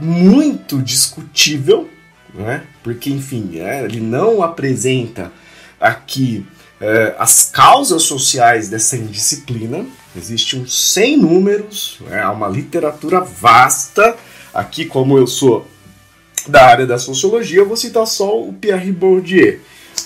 muito 0.00 0.80
discutível, 0.80 1.88
né? 2.32 2.62
porque, 2.82 3.10
enfim, 3.10 3.58
é, 3.58 3.84
ele 3.84 4.00
não 4.00 4.42
apresenta 4.42 5.32
aqui 5.80 6.46
é, 6.80 7.14
as 7.18 7.50
causas 7.52 8.04
sociais 8.04 8.68
dessa 8.68 8.96
indisciplina. 8.96 9.84
Existem 10.16 10.60
uns 10.60 10.92
100 10.92 11.16
números, 11.16 11.98
é 12.10 12.24
uma 12.26 12.48
literatura 12.48 13.20
vasta. 13.20 14.16
Aqui, 14.54 14.84
como 14.84 15.18
eu 15.18 15.26
sou 15.26 15.68
da 16.50 16.66
área 16.66 16.86
da 16.86 16.98
sociologia, 16.98 17.58
eu 17.58 17.68
vou 17.68 17.76
citar 17.76 18.06
só 18.06 18.40
o 18.40 18.52
Pierre 18.52 18.92
Bourdieu. 18.92 19.60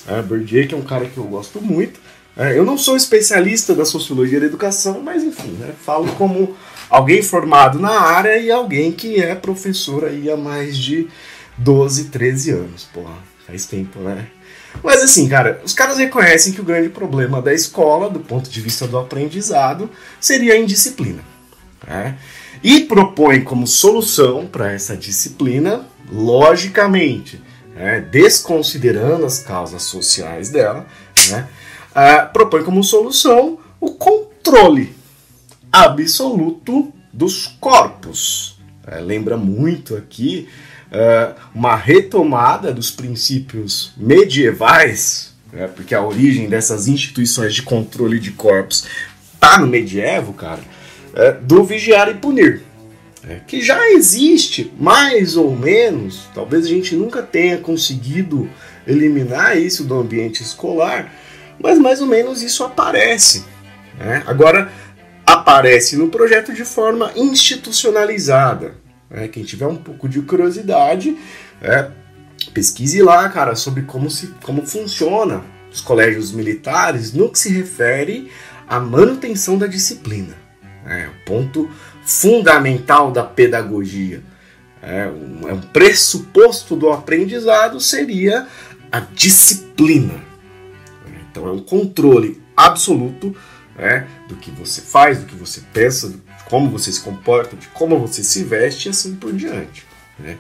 É, 0.09 0.23
Bourdieu, 0.23 0.67
que 0.67 0.75
é 0.75 0.79
um 0.79 0.83
cara 0.83 1.07
que 1.07 1.19
eu 1.19 1.25
gosto 1.25 1.61
muito. 1.61 2.01
É, 2.37 2.57
eu 2.57 2.65
não 2.65 2.79
sou 2.79 2.97
especialista 2.97 3.75
da 3.75 3.85
sociologia 3.85 4.41
da 4.41 4.47
educação, 4.47 5.01
mas 5.03 5.23
enfim, 5.23 5.51
né, 5.53 5.73
falo 5.85 6.11
como 6.15 6.57
alguém 6.89 7.23
formado 7.23 7.79
na 7.79 8.01
área 8.01 8.39
e 8.39 8.51
alguém 8.51 8.91
que 8.91 9.21
é 9.21 9.35
professor 9.35 10.05
aí 10.05 10.31
há 10.31 10.37
mais 10.37 10.77
de 10.77 11.09
12, 11.59 12.05
13 12.05 12.51
anos. 12.53 12.85
Porra, 12.93 13.17
faz 13.47 13.67
tempo, 13.67 13.99
né? 14.01 14.27
Mas 14.83 15.03
assim, 15.03 15.29
cara, 15.29 15.61
os 15.65 15.75
caras 15.75 15.99
reconhecem 15.99 16.53
que 16.53 16.61
o 16.61 16.65
grande 16.65 16.89
problema 16.89 17.43
da 17.43 17.53
escola, 17.53 18.09
do 18.09 18.21
ponto 18.21 18.49
de 18.49 18.61
vista 18.61 18.87
do 18.87 18.99
aprendizado, 18.99 19.91
seria 20.19 20.55
a 20.55 20.59
indisciplina. 20.59 21.23
Né? 21.87 22.17
E 22.63 22.81
propõem 22.81 23.43
como 23.43 23.67
solução 23.67 24.47
para 24.47 24.73
essa 24.73 24.97
disciplina, 24.97 25.87
logicamente, 26.11 27.41
né, 27.75 28.01
desconsiderando 28.01 29.25
as 29.25 29.41
causas 29.41 29.83
sociais 29.83 30.51
dela, 30.51 30.87
né, 31.29 31.49
uh, 31.91 32.33
propõe 32.33 32.63
como 32.63 32.85
solução 32.85 33.59
o 33.81 33.91
controle 33.93 34.95
absoluto 35.73 36.93
dos 37.13 37.47
corpos. 37.61 38.59
É, 38.87 39.01
lembra 39.01 39.37
muito 39.37 39.97
aqui 39.97 40.49
uh, 40.89 41.35
uma 41.55 41.75
retomada 41.75 42.73
dos 42.73 42.91
princípios 42.91 43.93
medievais, 43.97 45.35
né, 45.53 45.67
porque 45.69 45.95
a 45.95 46.03
origem 46.05 46.49
dessas 46.49 46.87
instituições 46.87 47.55
de 47.55 47.63
controle 47.63 48.21
de 48.21 48.33
corpos 48.33 48.87
tá 49.41 49.59
no 49.59 49.67
medievo, 49.67 50.33
cara, 50.33 50.61
é, 51.15 51.33
do 51.33 51.65
vigiar 51.65 52.09
e 52.09 52.15
punir. 52.15 52.63
É, 53.29 53.41
que 53.47 53.63
já 53.63 53.91
existe, 53.91 54.73
mais 54.79 55.37
ou 55.37 55.57
menos, 55.57 56.29
talvez 56.35 56.65
a 56.65 56.69
gente 56.69 56.97
nunca 56.97 57.23
tenha 57.23 57.59
conseguido 57.59 58.51
eliminar 58.85 59.57
isso 59.57 59.85
do 59.85 59.95
ambiente 59.95 60.43
escolar, 60.43 61.13
mas 61.59 61.79
mais 61.79 62.01
ou 62.01 62.07
menos 62.07 62.43
isso 62.43 62.65
aparece. 62.65 63.45
Né? 63.97 64.25
Agora, 64.27 64.73
aparece 65.25 65.97
no 65.97 66.09
projeto 66.09 66.53
de 66.53 66.65
forma 66.65 67.13
institucionalizada. 67.15 68.75
É, 69.09 69.29
quem 69.29 69.45
tiver 69.45 69.67
um 69.67 69.77
pouco 69.77 70.09
de 70.09 70.21
curiosidade, 70.23 71.17
é, 71.61 71.89
pesquise 72.53 73.03
lá, 73.03 73.29
cara, 73.29 73.55
sobre 73.55 73.83
como, 73.83 74.11
se, 74.11 74.29
como 74.43 74.67
funciona 74.67 75.45
os 75.71 75.81
colégios 75.81 76.33
militares 76.33 77.13
no 77.13 77.31
que 77.31 77.39
se 77.39 77.51
refere 77.51 78.31
à 78.67 78.81
manutenção 78.81 79.57
da 79.57 79.67
disciplina. 79.67 80.42
É, 80.87 81.09
o 81.09 81.25
ponto 81.25 81.71
fundamental 82.05 83.11
da 83.11 83.23
pedagogia. 83.23 84.23
É, 84.83 85.07
um, 85.07 85.49
é 85.49 85.53
um 85.53 85.61
pressuposto 85.61 86.75
do 86.75 86.91
aprendizado 86.91 87.81
seria 87.81 88.49
a 88.91 89.01
disciplina. 89.01 90.21
Então 91.31 91.47
é 91.47 91.53
um 91.53 91.61
controle 91.61 92.43
absoluto 92.57 93.35
né, 93.77 94.07
do 94.29 94.37
que 94.37 94.51
você 94.51 94.81
faz, 94.81 95.21
do 95.21 95.27
que 95.27 95.37
você 95.37 95.63
pensa, 95.73 96.09
de 96.09 96.21
como 96.47 96.71
você 96.71 96.93
se 96.93 97.01
comporta, 97.01 97.57
de 97.57 97.69
como 97.69 97.99
você 97.99 98.23
se 98.23 98.45
veste 98.45 98.89
e 98.89 98.91
assim 98.91 99.15
por 99.15 99.33
diante. 99.33 99.87
Né? 100.19 100.37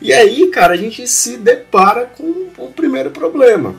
E 0.00 0.12
aí, 0.12 0.48
cara, 0.48 0.74
a 0.74 0.76
gente 0.76 1.06
se 1.06 1.36
depara 1.36 2.06
com 2.06 2.50
o 2.58 2.72
primeiro 2.72 3.10
problema. 3.10 3.76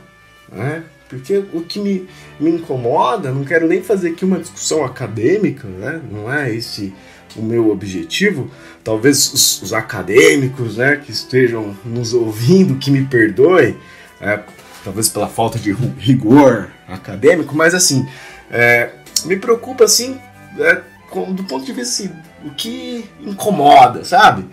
Né? 0.50 0.84
Porque 1.14 1.44
o 1.54 1.62
que 1.62 1.80
me, 1.80 2.08
me 2.40 2.52
incomoda, 2.52 3.32
não 3.32 3.44
quero 3.44 3.68
nem 3.68 3.82
fazer 3.82 4.10
aqui 4.10 4.26
uma 4.26 4.40
discussão 4.40 4.84
acadêmica, 4.84 5.68
né? 5.68 6.02
não 6.12 6.32
é 6.32 6.54
esse 6.54 6.94
o 7.36 7.42
meu 7.42 7.70
objetivo. 7.72 8.50
Talvez 8.84 9.34
os, 9.34 9.62
os 9.62 9.74
acadêmicos 9.74 10.78
né, 10.78 10.98
que 11.04 11.12
estejam 11.12 11.76
nos 11.86 12.14
ouvindo, 12.14 12.78
que 12.78 12.92
me 12.92 13.06
perdoem, 13.06 13.78
é, 14.22 14.40
talvez 14.84 15.10
pela 15.10 15.28
falta 15.28 15.58
de 15.58 15.72
rigor 15.98 16.70
acadêmico, 16.88 17.56
mas 17.56 17.74
assim, 17.74 18.08
é, 18.52 18.92
me 19.26 19.38
preocupa 19.38 19.86
assim, 19.86 20.20
é, 20.60 20.82
com, 21.10 21.32
do 21.32 21.44
ponto 21.44 21.66
de 21.66 21.74
vista 21.74 22.04
assim, 22.04 22.12
o 22.46 22.52
que 22.52 23.06
incomoda, 23.22 24.04
sabe? 24.04 24.46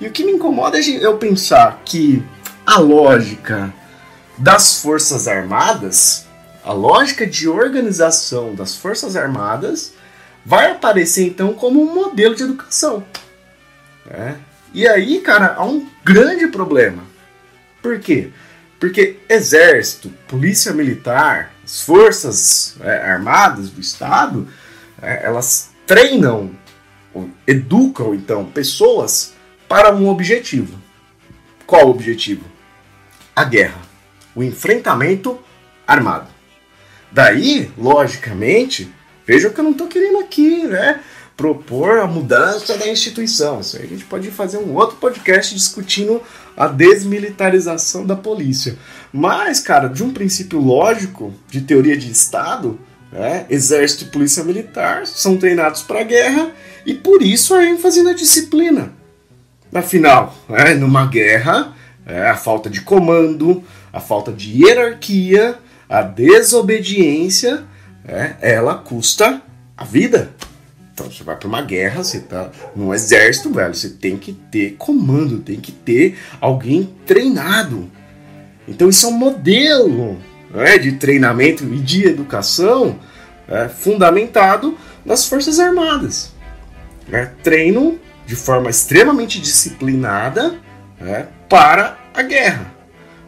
E 0.00 0.06
o 0.06 0.10
que 0.10 0.24
me 0.24 0.32
incomoda 0.32 0.78
é 0.78 0.82
eu 0.82 1.16
pensar 1.16 1.82
que 1.84 2.22
a 2.66 2.78
lógica 2.78 3.72
das 4.38 4.80
Forças 4.80 5.28
Armadas, 5.28 6.26
a 6.64 6.72
lógica 6.72 7.26
de 7.26 7.48
organização 7.48 8.54
das 8.54 8.76
Forças 8.76 9.16
Armadas, 9.16 9.92
vai 10.44 10.70
aparecer 10.70 11.26
então 11.26 11.52
como 11.52 11.82
um 11.82 11.94
modelo 11.94 12.34
de 12.34 12.42
educação. 12.42 13.04
É. 14.10 14.34
E 14.74 14.88
aí, 14.88 15.20
cara, 15.20 15.54
há 15.54 15.64
um 15.64 15.86
grande 16.04 16.46
problema. 16.48 17.04
Por 17.82 18.00
quê? 18.00 18.30
Porque 18.80 19.18
exército, 19.28 20.10
polícia 20.26 20.72
militar, 20.72 21.52
as 21.62 21.82
forças 21.82 22.76
é, 22.80 22.98
armadas 22.98 23.70
do 23.70 23.80
Estado, 23.80 24.48
é, 25.00 25.24
elas 25.26 25.70
treinam, 25.86 26.50
educam 27.46 28.14
então 28.14 28.44
pessoas 28.44 29.34
para 29.68 29.94
um 29.94 30.08
objetivo. 30.08 30.80
Qual 31.66 31.86
o 31.86 31.90
objetivo? 31.90 32.44
A 33.34 33.44
guerra, 33.44 33.80
o 34.34 34.42
enfrentamento 34.42 35.38
armado. 35.86 36.28
Daí, 37.10 37.70
logicamente, 37.76 38.92
vejam 39.26 39.50
que 39.52 39.60
eu 39.60 39.64
não 39.64 39.72
estou 39.72 39.86
querendo 39.86 40.18
aqui, 40.18 40.64
né? 40.64 41.00
propor 41.36 41.98
a 41.98 42.06
mudança 42.06 42.76
da 42.76 42.88
instituição. 42.88 43.60
Isso 43.60 43.76
aí 43.76 43.84
a 43.84 43.88
gente 43.88 44.04
pode 44.04 44.30
fazer 44.30 44.58
um 44.58 44.74
outro 44.74 44.96
podcast 44.98 45.54
discutindo 45.54 46.22
a 46.56 46.66
desmilitarização 46.68 48.06
da 48.06 48.14
polícia. 48.14 48.76
Mas, 49.12 49.60
cara, 49.60 49.88
de 49.88 50.04
um 50.04 50.12
princípio 50.12 50.60
lógico 50.60 51.32
de 51.48 51.62
teoria 51.62 51.96
de 51.96 52.10
Estado, 52.10 52.78
né, 53.10 53.46
exército 53.50 54.04
e 54.04 54.08
polícia 54.08 54.44
militar 54.44 55.06
são 55.06 55.36
treinados 55.36 55.82
para 55.82 56.00
a 56.00 56.04
guerra 56.04 56.50
e 56.86 56.94
por 56.94 57.22
isso 57.22 57.54
a 57.54 57.64
ênfase 57.64 58.02
na 58.02 58.12
disciplina. 58.12 58.92
Afinal, 59.74 60.34
né, 60.48 60.74
numa 60.74 61.06
guerra, 61.06 61.74
é, 62.06 62.28
a 62.28 62.36
falta 62.36 62.68
de 62.68 62.82
comando, 62.82 63.64
a 63.92 64.00
falta 64.00 64.32
de 64.32 64.62
hierarquia, 64.62 65.58
a 65.88 66.02
desobediência, 66.02 67.64
é, 68.06 68.34
ela 68.40 68.74
custa 68.76 69.42
a 69.76 69.84
vida. 69.84 70.30
Então 70.92 71.10
você 71.10 71.22
vai 71.24 71.36
para 71.36 71.48
uma 71.48 71.62
guerra, 71.62 72.04
você 72.04 72.20
tá 72.20 72.50
num 72.76 72.92
exército, 72.92 73.52
velho, 73.52 73.74
você 73.74 73.90
tem 73.90 74.16
que 74.16 74.32
ter 74.32 74.76
comando, 74.78 75.40
tem 75.40 75.60
que 75.60 75.72
ter 75.72 76.18
alguém 76.40 76.94
treinado. 77.06 77.90
Então 78.66 78.88
isso 78.88 79.06
é 79.06 79.08
um 79.08 79.12
modelo 79.12 80.18
né, 80.50 80.78
de 80.78 80.92
treinamento 80.92 81.64
e 81.64 81.78
de 81.78 82.06
educação 82.06 82.98
é, 83.48 83.68
fundamentado 83.68 84.76
nas 85.04 85.26
Forças 85.26 85.58
Armadas. 85.58 86.32
É, 87.10 87.26
treino 87.42 87.98
de 88.26 88.36
forma 88.36 88.70
extremamente 88.70 89.40
disciplinada 89.40 90.58
é, 91.00 91.26
para 91.48 91.98
a 92.14 92.22
guerra. 92.22 92.71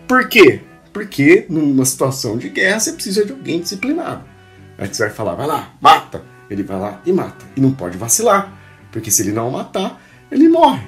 Por 0.07 0.29
quê? 0.29 0.61
Porque 0.93 1.47
numa 1.49 1.85
situação 1.85 2.37
de 2.37 2.49
guerra 2.49 2.81
você 2.81 2.93
precisa 2.93 3.25
de 3.25 3.33
alguém 3.33 3.61
disciplinado. 3.61 4.25
Aí 4.79 4.89
você 4.89 5.05
vai 5.05 5.15
falar, 5.15 5.35
vai 5.35 5.47
lá, 5.47 5.75
mata 5.81 6.35
ele 6.49 6.63
vai 6.63 6.79
lá 6.79 7.01
e 7.05 7.13
mata. 7.13 7.45
E 7.57 7.61
não 7.61 7.73
pode 7.73 7.97
vacilar, 7.97 8.53
porque 8.91 9.11
se 9.11 9.23
ele 9.23 9.33
não 9.33 9.51
matar, 9.51 10.03
ele 10.31 10.49
morre. 10.49 10.83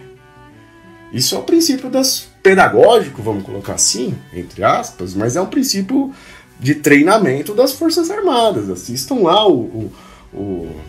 Isso 1.13 1.35
é 1.35 1.39
o 1.39 1.43
princípio 1.43 1.89
das 1.89 2.29
pedagógico, 2.43 3.23
vamos 3.23 3.45
colocar 3.45 3.75
assim, 3.75 4.17
entre 4.33 4.63
aspas, 4.63 5.15
mas 5.15 5.35
é 5.35 5.41
um 5.41 5.47
princípio 5.47 6.13
de 6.61 6.77
treinamento 6.77 7.55
das 7.55 7.73
Forças 7.73 8.11
Armadas. 8.11 8.71
Assistam 8.71 9.17
lá 9.23 9.47
o, 9.47 9.61
o, 9.61 9.93
o 10.33 10.83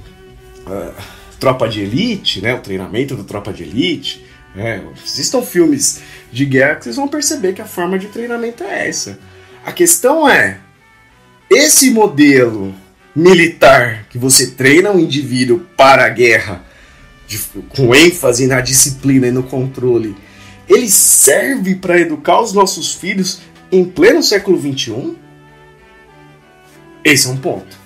Tropa 1.40 1.68
de 1.68 1.82
Elite, 1.82 2.42
né, 2.42 2.54
o 2.56 2.60
treinamento 2.60 3.16
do 3.16 3.24
Tropa 3.24 3.54
de 3.54 3.64
Elite. 3.64 4.26
Né, 4.58 4.82
assistam 5.04 5.44
filmes 5.44 6.02
de 6.32 6.44
guerra 6.44 6.78
que 6.78 6.86
vocês 6.86 6.96
vão 6.96 7.08
perceber 7.08 7.54
que 7.54 7.62
a 7.62 7.66
forma 7.66 8.00
de 8.00 8.08
treinamento 8.08 8.64
é 8.64 8.88
essa. 8.88 9.20
A 9.64 9.72
questão 9.72 10.28
é, 10.28 10.58
esse 11.48 11.92
modelo 11.92 12.74
militar 13.16 14.08
que 14.10 14.18
você 14.18 14.48
treina 14.48 14.90
um 14.90 14.98
indivíduo 14.98 15.60
para 15.78 16.06
a 16.06 16.10
guerra, 16.10 16.66
de, 17.28 17.38
com 17.70 17.94
ênfase 17.94 18.48
na 18.48 18.60
disciplina 18.60 19.28
e 19.28 19.32
no 19.32 19.44
controle, 19.44 20.18
ele 20.68 20.90
serve 20.90 21.76
para 21.76 22.00
educar 22.00 22.42
os 22.42 22.52
nossos 22.52 22.96
filhos 22.96 23.42
em 23.72 23.86
pleno 23.86 24.24
século 24.24 24.60
XXI? 24.60 25.16
Esse 27.04 27.28
é 27.28 27.30
um 27.30 27.38
ponto. 27.38 27.78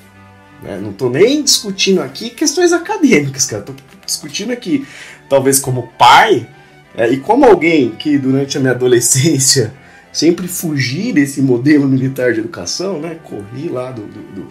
Né? 0.64 0.80
Não 0.82 0.92
estou 0.92 1.10
nem 1.10 1.44
discutindo 1.44 2.02
aqui 2.02 2.30
questões 2.30 2.72
acadêmicas, 2.72 3.46
cara. 3.46 3.60
Estou 3.60 3.76
discutindo 4.06 4.54
aqui, 4.54 4.88
talvez 5.28 5.60
como 5.60 5.92
pai 6.00 6.48
é, 6.96 7.10
e 7.10 7.18
como 7.18 7.46
alguém 7.46 7.92
que 7.92 8.18
durante 8.18 8.58
a 8.58 8.62
minha 8.62 8.74
adolescência 8.74 9.74
sempre 10.12 10.48
fugi 10.48 11.14
desse 11.14 11.42
modelo 11.42 11.88
militar 11.88 12.34
de 12.34 12.40
educação, 12.40 13.00
né? 13.00 13.18
Corri 13.24 13.70
lá 13.70 13.92
do, 13.92 14.02
do, 14.02 14.22
do 14.34 14.48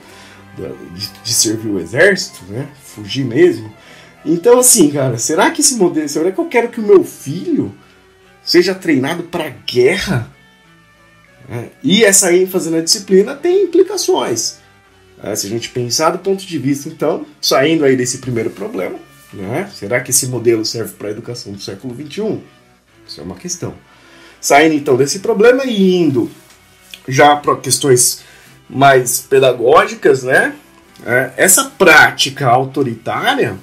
de, 0.95 1.09
de 1.23 1.33
servir 1.33 1.69
o 1.69 1.79
exército, 1.79 2.45
né? 2.49 2.69
Fugir 2.83 3.25
mesmo. 3.25 3.73
Então, 4.25 4.59
assim, 4.59 4.91
cara, 4.91 5.19
será 5.19 5.51
que 5.51 5.61
esse 5.61 5.77
modelo. 5.77 6.09
Será 6.09 6.31
que 6.31 6.39
eu 6.39 6.47
quero 6.47 6.69
que 6.69 6.81
o 6.81 6.87
meu 6.87 7.05
filho 7.05 7.75
seja 8.43 8.75
treinado 8.75 9.25
para 9.25 9.49
guerra? 9.49 10.31
É, 11.51 11.69
e 11.83 12.05
essa 12.05 12.33
ênfase 12.33 12.71
na 12.71 12.81
disciplina 12.81 13.35
tem 13.35 13.65
implicações. 13.65 14.59
É, 15.23 15.35
se 15.35 15.47
a 15.47 15.51
gente 15.51 15.69
pensar 15.71 16.11
do 16.11 16.19
ponto 16.19 16.47
de 16.47 16.59
vista, 16.59 16.89
então, 16.89 17.27
saindo 17.41 17.85
aí 17.85 17.97
desse 17.97 18.19
primeiro 18.19 18.51
problema, 18.51 18.99
né? 19.33 19.71
será 19.73 20.01
que 20.01 20.11
esse 20.11 20.27
modelo 20.27 20.65
serve 20.65 20.95
para 20.95 21.09
a 21.09 21.11
educação 21.11 21.53
do 21.53 21.61
século 21.61 21.95
XXI? 21.95 22.41
Isso 23.07 23.21
é 23.21 23.25
uma 23.25 23.37
questão. 23.37 23.75
Saindo 24.41 24.75
então 24.75 24.97
desse 24.97 25.21
problema 25.21 25.65
e 25.65 25.97
indo 25.97 26.31
já 27.07 27.37
para 27.37 27.57
questões 27.57 28.23
mais 28.69 29.21
pedagógicas, 29.21 30.23
né? 30.23 30.55
É, 31.05 31.33
essa 31.37 31.65
prática 31.65 32.47
autoritária, 32.47 33.57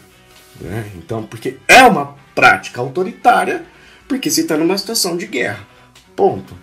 né? 0.59 0.91
então, 0.95 1.23
porque 1.23 1.57
é 1.67 1.83
uma 1.83 2.15
prática 2.33 2.81
autoritária, 2.81 3.63
porque 4.07 4.29
se 4.31 4.41
está 4.41 4.57
numa 4.57 4.77
situação 4.77 5.15
de 5.15 5.27
guerra, 5.27 5.65
ponto. 6.15 6.55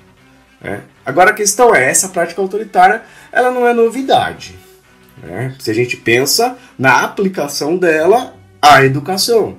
É. 0.62 0.80
Agora 1.06 1.30
a 1.30 1.34
questão 1.34 1.74
é, 1.74 1.88
essa 1.90 2.08
prática 2.08 2.40
autoritária, 2.40 3.02
ela 3.30 3.50
não 3.50 3.66
é 3.66 3.72
novidade. 3.72 4.58
Né? 5.22 5.54
Se 5.60 5.70
a 5.70 5.74
gente 5.74 5.96
pensa 5.96 6.56
na 6.78 7.02
aplicação 7.02 7.76
dela 7.76 8.34
à 8.72 8.84
educação, 8.84 9.56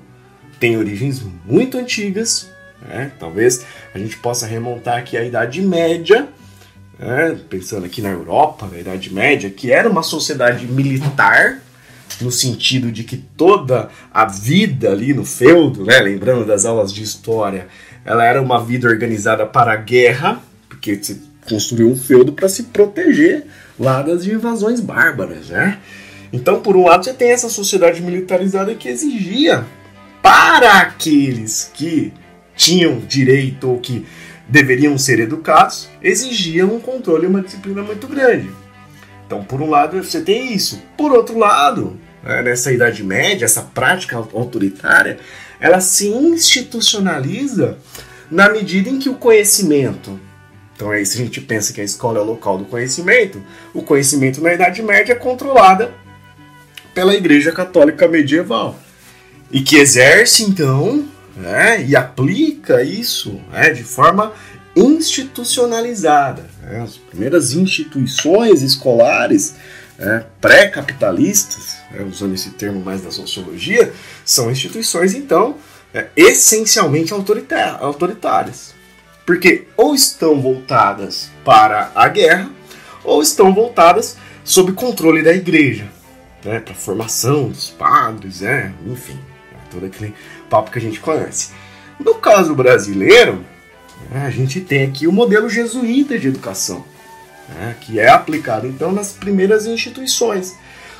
tem 0.60 0.78
origens 0.78 1.22
muito 1.46 1.78
antigas, 1.78 2.50
né? 2.82 3.12
talvez 3.20 3.64
a 3.94 4.00
gente 4.00 4.18
possa 4.18 4.48
remontar 4.48 4.98
aqui 4.98 5.16
à 5.16 5.24
Idade 5.24 5.62
Média, 5.62 6.28
né, 6.98 7.38
pensando 7.50 7.86
aqui 7.86 8.02
na 8.02 8.10
Europa, 8.10 8.68
na 8.72 8.80
Idade 8.80 9.14
Média, 9.14 9.50
que 9.50 9.72
era 9.72 9.88
uma 9.88 10.02
sociedade 10.02 10.66
militar, 10.66 11.62
no 12.22 12.32
sentido 12.32 12.92
de 12.92 13.04
que 13.04 13.18
toda 13.18 13.90
a 14.12 14.26
vida 14.26 14.92
ali 14.92 15.14
no 15.14 15.26
feudo, 15.26 15.86
né, 15.86 16.00
lembrando 16.00 16.46
das 16.46 16.66
aulas 16.66 16.94
de 16.94 17.04
história, 17.04 17.68
ela 18.06 18.24
era 18.24 18.42
uma 18.42 18.64
vida 18.64 18.88
organizada 18.88 19.46
para 19.46 19.74
a 19.74 19.76
guerra, 19.76 20.42
porque 20.70 20.96
se 21.04 21.22
construiu 21.48 21.90
um 21.90 21.98
feudo 21.98 22.32
para 22.32 22.50
se 22.50 22.64
proteger 22.64 23.46
lá 23.80 24.02
das 24.02 24.26
invasões 24.26 24.80
bárbaras, 24.80 25.50
né? 25.50 25.80
Então, 26.36 26.60
por 26.60 26.76
um 26.76 26.86
lado, 26.86 27.06
você 27.06 27.14
tem 27.14 27.32
essa 27.32 27.48
sociedade 27.48 28.02
militarizada 28.02 28.76
que 28.76 28.90
exigia 28.90 29.66
para 30.22 30.82
aqueles 30.82 31.72
que 31.74 32.12
tinham 32.58 33.00
direito 33.00 33.70
ou 33.70 33.80
que 33.80 34.06
deveriam 34.46 34.98
ser 34.98 35.22
educados, 35.22 35.88
exigiam 36.04 36.76
um 36.76 36.80
controle 36.80 37.24
e 37.24 37.30
uma 37.30 37.42
disciplina 37.42 37.82
muito 37.82 38.06
grande. 38.06 38.50
Então, 39.26 39.46
por 39.46 39.62
um 39.62 39.70
lado, 39.70 40.04
você 40.04 40.20
tem 40.20 40.54
isso. 40.54 40.84
Por 40.98 41.14
outro 41.14 41.40
lado, 41.40 41.98
né, 42.22 42.42
nessa 42.42 42.70
Idade 42.70 43.02
Média, 43.02 43.46
essa 43.46 43.62
prática 43.62 44.18
autoritária, 44.18 45.20
ela 45.58 45.80
se 45.80 46.10
institucionaliza 46.10 47.78
na 48.30 48.50
medida 48.50 48.90
em 48.90 49.00
que 49.00 49.08
o 49.08 49.16
conhecimento 49.16 50.20
Então 50.76 50.92
aí 50.92 51.06
se 51.06 51.18
a 51.18 51.24
gente 51.24 51.40
pensa 51.40 51.72
que 51.72 51.80
a 51.80 51.84
escola 51.84 52.20
é 52.20 52.22
o 52.22 52.26
local 52.26 52.58
do 52.58 52.66
conhecimento, 52.66 53.42
o 53.74 53.82
conhecimento 53.82 54.42
na 54.42 54.54
Idade 54.54 54.82
Média 54.84 55.14
é 55.14 55.16
controlada 55.16 55.94
pela 56.96 57.14
Igreja 57.14 57.52
Católica 57.52 58.08
Medieval. 58.08 58.80
E 59.52 59.62
que 59.62 59.76
exerce 59.76 60.44
então 60.44 61.06
né, 61.36 61.86
e 61.86 61.96
aplica 61.96 62.82
isso 62.82 63.40
né, 63.52 63.70
de 63.70 63.84
forma 63.84 64.34
institucionalizada. 64.76 66.50
Né? 66.64 66.82
As 66.82 66.98
primeiras 66.98 67.52
instituições 67.54 68.62
escolares 68.62 69.56
né, 70.00 70.26
pré-capitalistas, 70.42 71.76
né, 71.92 72.04
usando 72.10 72.34
esse 72.34 72.52
termo 72.52 72.84
mais 72.84 73.02
da 73.02 73.12
sociologia, 73.12 73.94
são 74.24 74.50
instituições 74.50 75.14
então 75.14 75.58
é, 75.94 76.08
essencialmente 76.16 77.14
autoritárias. 77.14 78.74
Porque 79.26 79.68
ou 79.76 79.94
estão 79.94 80.40
voltadas 80.40 81.30
para 81.44 81.92
a 81.96 82.08
guerra, 82.08 82.50
ou 83.04 83.22
estão 83.22 83.54
voltadas 83.54 84.18
sob 84.44 84.74
controle 84.74 85.24
da 85.24 85.34
igreja, 85.34 85.88
né, 86.46 86.60
para 86.60 86.76
formação 86.76 87.50
dos 87.50 87.72
padres, 87.72 88.42
é, 88.42 88.72
enfim, 88.86 89.20
é 89.52 89.72
todo 89.72 89.86
aquele 89.86 90.14
papo 90.50 90.72
que 90.72 90.78
a 90.78 90.82
gente 90.82 91.00
conhece. 91.00 91.52
No 92.00 92.16
caso 92.16 92.54
brasileiro, 92.54 93.44
né, 94.12 94.26
a 94.26 94.30
gente 94.30 94.62
tem 94.62 94.86
aqui 94.86 95.08
o 95.08 95.12
modelo 95.12 95.50
jesuíta 95.50 96.18
de 96.20 96.28
educação, 96.28 96.86
né, 97.50 97.76
que 97.82 98.00
é 98.00 98.10
aplicado 98.10 98.68
então 98.68 98.92
nas 98.92 99.12
primeiras 99.12 99.66
instituições, 99.66 100.56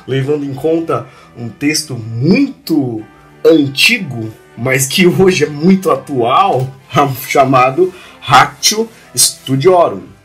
levando 0.06 0.44
em 0.44 0.54
conta 0.54 1.06
um 1.36 1.48
texto 1.48 1.94
muito 1.94 3.02
antigo, 3.44 4.32
mas 4.56 4.86
que 4.86 5.06
hoje 5.06 5.44
é 5.44 5.48
muito 5.48 5.90
atual, 5.90 6.68
chamado 7.28 7.94
Ratio 8.20 8.88
Studiorum, 9.14 10.15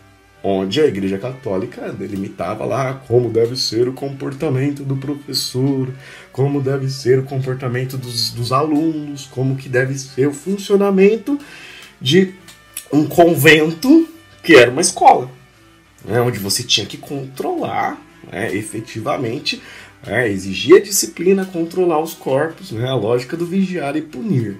onde 0.44 0.82
a 0.82 0.86
Igreja 0.86 1.18
Católica 1.18 1.92
delimitava 1.92 2.66
lá 2.66 2.94
como 3.08 3.30
deve 3.30 3.56
ser 3.56 3.88
o 3.88 3.94
comportamento 3.94 4.84
do 4.84 4.96
professor, 4.98 5.90
como 6.32 6.62
deve 6.62 6.90
ser 6.90 7.20
o 7.20 7.24
comportamento 7.24 7.98
dos, 7.98 8.32
dos 8.32 8.52
alunos, 8.52 9.28
como 9.28 9.56
que 9.56 9.70
deve 9.70 9.98
ser 9.98 10.28
o 10.28 10.34
funcionamento 10.34 11.38
de 12.00 12.34
um 12.92 13.06
convento 13.06 14.08
que 14.44 14.56
era 14.56 14.72
uma 14.72 14.82
escola, 14.82 15.30
né, 16.04 16.20
onde 16.20 16.40
você 16.40 16.64
tinha 16.64 16.86
que 16.86 16.98
controlar 16.98 18.02
né, 18.32 18.54
efetivamente, 18.56 19.62
né, 20.06 20.28
exigia 20.28 20.82
disciplina, 20.82 21.46
controlar 21.46 22.00
os 22.00 22.14
corpos, 22.14 22.72
né, 22.72 22.88
a 22.88 22.96
lógica 22.96 23.38
do 23.38 23.46
vigiar 23.46 23.96
e 23.96 24.02
punir. 24.02 24.58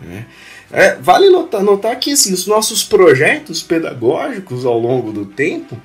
Né. 0.00 0.26
É, 0.72 0.94
vale 0.96 1.28
notar, 1.28 1.62
notar 1.62 1.98
que 1.98 2.12
assim, 2.12 2.32
os 2.32 2.46
nossos 2.46 2.84
projetos 2.84 3.62
pedagógicos 3.62 4.64
ao 4.64 4.78
longo 4.78 5.12
do 5.12 5.26
tempo, 5.26 5.76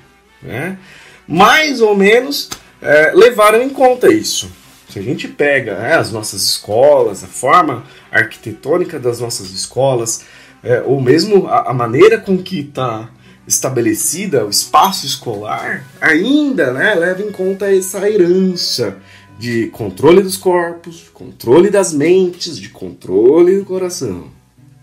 né, 0.42 0.78
mais 1.26 1.80
ou 1.80 1.96
menos 1.96 2.48
é, 2.80 3.12
levaram 3.14 3.62
em 3.62 3.68
conta 3.68 4.12
isso. 4.12 4.50
Se 4.88 4.98
a 4.98 5.02
gente 5.02 5.26
pega 5.26 5.76
né, 5.76 5.94
as 5.94 6.12
nossas 6.12 6.42
escolas, 6.42 7.24
a 7.24 7.26
forma 7.26 7.84
arquitetônica 8.10 8.98
das 8.98 9.20
nossas 9.20 9.50
escolas, 9.50 10.24
é, 10.62 10.82
ou 10.86 11.00
mesmo 11.00 11.48
a, 11.48 11.70
a, 11.70 11.74
maneira 11.74 12.18
com 12.18 12.38
que 12.38 12.60
está 12.60 13.10
estabelecida 13.46 14.44
o 14.44 14.50
espaço 14.50 15.04
escolar, 15.04 15.84
ainda 16.00 16.72
né, 16.72 16.94
leva 16.94 17.22
em 17.22 17.30
conta 17.30 17.72
essa 17.74 18.08
herança 18.08 18.96
de 19.38 19.66
controle 19.68 20.22
dos 20.22 20.36
corpos, 20.36 21.10
controle 21.12 21.70
das 21.70 21.92
mentes, 21.92 22.58
de 22.58 22.68
controle 22.68 23.58
do 23.58 23.64
coração. 23.64 24.28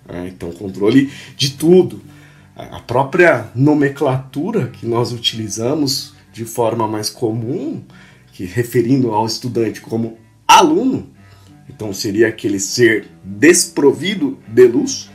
É, 0.08 0.28
então, 0.28 0.52
controle 0.52 1.12
de 1.36 1.52
tudo. 1.52 2.02
A 2.56 2.80
própria 2.80 3.48
nomenclatura 3.56 4.68
que 4.68 4.86
nós 4.86 5.12
utilizamos 5.12 6.14
de 6.32 6.46
forma 6.46 6.88
mais 6.88 7.10
comum, 7.10 7.82
que 8.32 8.46
referindo 8.46 9.12
ao 9.12 9.26
estudante 9.26 9.82
como 9.82 10.18
aluno, 10.48 11.10
então 11.70 11.94
seria 11.94 12.28
aquele 12.28 12.60
ser 12.60 13.08
desprovido 13.24 14.38
de 14.48 14.68
luz, 14.68 15.10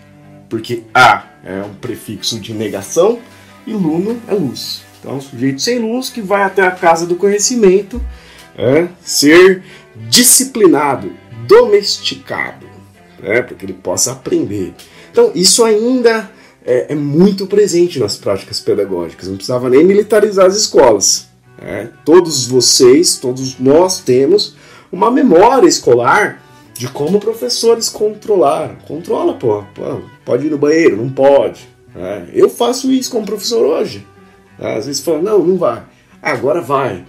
porque 0.49 0.83
A 0.93 1.27
é 1.45 1.63
um 1.63 1.75
prefixo 1.75 2.41
de 2.41 2.53
negação 2.53 3.21
e 3.67 3.73
luno 3.73 4.21
é 4.27 4.35
luz. 4.35 4.83
Então, 4.99 5.17
um 5.17 5.21
sujeito 5.21 5.61
sem 5.61 5.79
luz 5.79 6.11
que 6.11 6.21
vai 6.21 6.43
até 6.43 6.63
a 6.63 6.71
casa 6.71 7.07
do 7.07 7.15
conhecimento 7.15 8.03
é 8.59 8.89
ser 9.01 9.63
disciplinado, 10.09 11.13
domesticado 11.47 12.67
né, 13.21 13.43
para 13.43 13.57
que 13.57 13.65
ele 13.65 13.73
possa 13.73 14.13
aprender. 14.13 14.75
Então, 15.11 15.33
isso 15.35 15.65
ainda 15.65 16.31
é, 16.65 16.93
é, 16.93 16.95
muito 16.95 17.47
presente 17.47 17.99
nas 17.99 18.17
práticas 18.17 18.61
pedagógicas, 18.61 19.29
não 19.29 19.37
precisava 19.37 19.71
nem 19.71 19.85
militarizar 19.85 20.47
as 20.47 20.57
escolas. 20.57 21.29
Né? 21.61 21.91
Todos 22.05 22.47
vocês, 22.47 23.17
todos 23.17 23.59
nós 23.59 24.01
temos 24.01 24.57
uma 24.91 25.11
memória 25.11 25.69
escolar 25.69 26.43
de 26.75 26.89
como 26.89 27.19
professores 27.19 27.89
controlaram. 27.89 28.77
Controla, 28.87 29.35
pô, 29.35 29.65
pô 29.75 30.01
pode 30.25 30.47
ir 30.47 30.51
no 30.51 30.59
banheiro, 30.59 30.97
não 30.97 31.11
pode. 31.11 31.69
Né? 31.95 32.29
Eu 32.33 32.49
faço 32.49 32.93
isso 32.93 33.11
como 33.11 33.27
professor 33.27 33.65
hoje. 33.65 34.07
Às 34.59 34.87
vezes 34.87 35.03
fala, 35.03 35.23
não, 35.23 35.39
não 35.39 35.57
vai. 35.57 35.83
Agora 36.23 36.61
vai. 36.61 37.05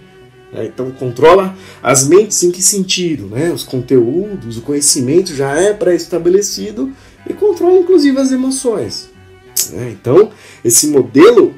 Né? 0.52 0.66
Então 0.66 0.90
controla 0.90 1.56
as 1.82 2.06
mentes 2.06 2.42
em 2.42 2.50
que 2.50 2.62
sentido? 2.62 3.26
Né? 3.26 3.50
Os 3.52 3.62
conteúdos, 3.62 4.58
o 4.58 4.62
conhecimento 4.62 5.34
já 5.34 5.54
é 5.54 5.72
pré-estabelecido 5.72 6.92
e 7.28 7.32
controla 7.32 7.78
inclusive 7.78 8.18
as 8.18 8.32
emoções. 8.32 9.10
Né? 9.72 9.90
Então 9.90 10.30
esse 10.64 10.88
modelo 10.88 11.54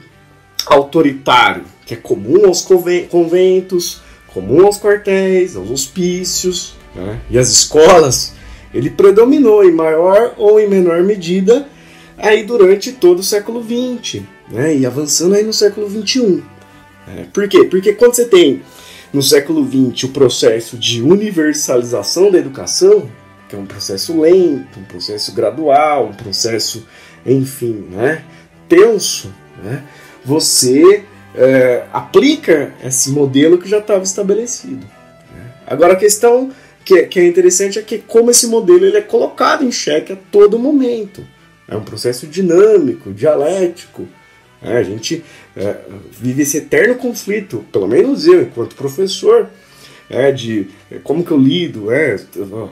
autoritário 0.67 1.65
que 1.85 1.95
é 1.95 1.97
comum 1.97 2.47
aos 2.47 2.63
conventos, 2.63 4.01
comum 4.29 4.67
aos 4.67 4.79
quartéis, 4.79 5.57
aos 5.57 5.71
hospícios 5.71 6.75
né? 6.95 7.21
e 7.31 7.39
às 7.39 7.51
escolas, 7.51 8.35
ele 8.73 8.91
predominou 8.91 9.65
em 9.65 9.73
maior 9.73 10.35
ou 10.37 10.61
em 10.61 10.69
menor 10.69 11.03
medida 11.03 11.69
aí 12.17 12.45
durante 12.45 12.93
todo 12.93 13.19
o 13.19 13.23
século 13.23 13.63
XX 13.63 14.23
né? 14.51 14.77
e 14.77 14.87
avançando 14.87 15.35
aí 15.35 15.43
no 15.43 15.53
século 15.53 15.91
XXI. 15.91 16.43
É, 17.09 17.25
por 17.33 17.49
quê? 17.49 17.65
Porque 17.65 17.93
quando 17.95 18.15
você 18.15 18.27
tem 18.27 18.63
no 19.13 19.23
século 19.23 19.65
XX 19.65 20.05
o 20.05 20.09
processo 20.09 20.77
de 20.77 21.03
universalização 21.03 22.31
da 22.31 22.39
educação, 22.39 23.11
que 23.49 23.55
é 23.55 23.59
um 23.59 23.67
processo 23.67 24.19
lento, 24.19 24.81
um 24.81 24.85
processo 24.85 25.33
gradual, 25.35 26.07
um 26.07 26.15
processo, 26.15 26.87
enfim, 27.27 27.87
né, 27.91 28.25
tenso, 28.69 29.33
né, 29.63 29.85
você 30.25 31.05
é, 31.35 31.85
aplica 31.93 32.73
esse 32.83 33.11
modelo 33.11 33.59
que 33.59 33.69
já 33.69 33.79
estava 33.79 34.03
estabelecido. 34.03 34.87
Né. 35.35 35.53
Agora 35.67 35.93
a 35.93 35.97
questão 35.97 36.51
que 36.85 36.95
é, 36.95 37.03
que 37.05 37.21
é 37.21 37.27
interessante 37.27 37.79
é 37.79 37.83
que 37.83 37.99
como 37.99 38.31
esse 38.31 38.47
modelo 38.47 38.85
ele 38.85 38.97
é 38.97 39.03
colocado 39.03 39.65
em 39.65 39.71
xeque 39.71 40.13
a 40.13 40.17
todo 40.31 40.59
momento. 40.59 41.25
É 41.69 41.77
um 41.77 41.85
processo 41.85 42.27
dinâmico, 42.27 43.13
dialético, 43.13 44.07
é, 44.65 44.77
a 44.77 44.83
gente 44.83 45.25
é, 45.57 45.77
vive 46.11 46.43
esse 46.43 46.59
eterno 46.59 46.95
conflito, 46.95 47.65
pelo 47.73 47.87
menos 47.87 48.27
eu, 48.27 48.43
enquanto 48.43 48.77
professor, 48.77 49.49
é, 50.09 50.31
de 50.31 50.69
é, 50.91 50.99
como 51.03 51.25
que 51.25 51.31
eu 51.31 51.39
lido, 51.39 51.91
é, 51.91 52.17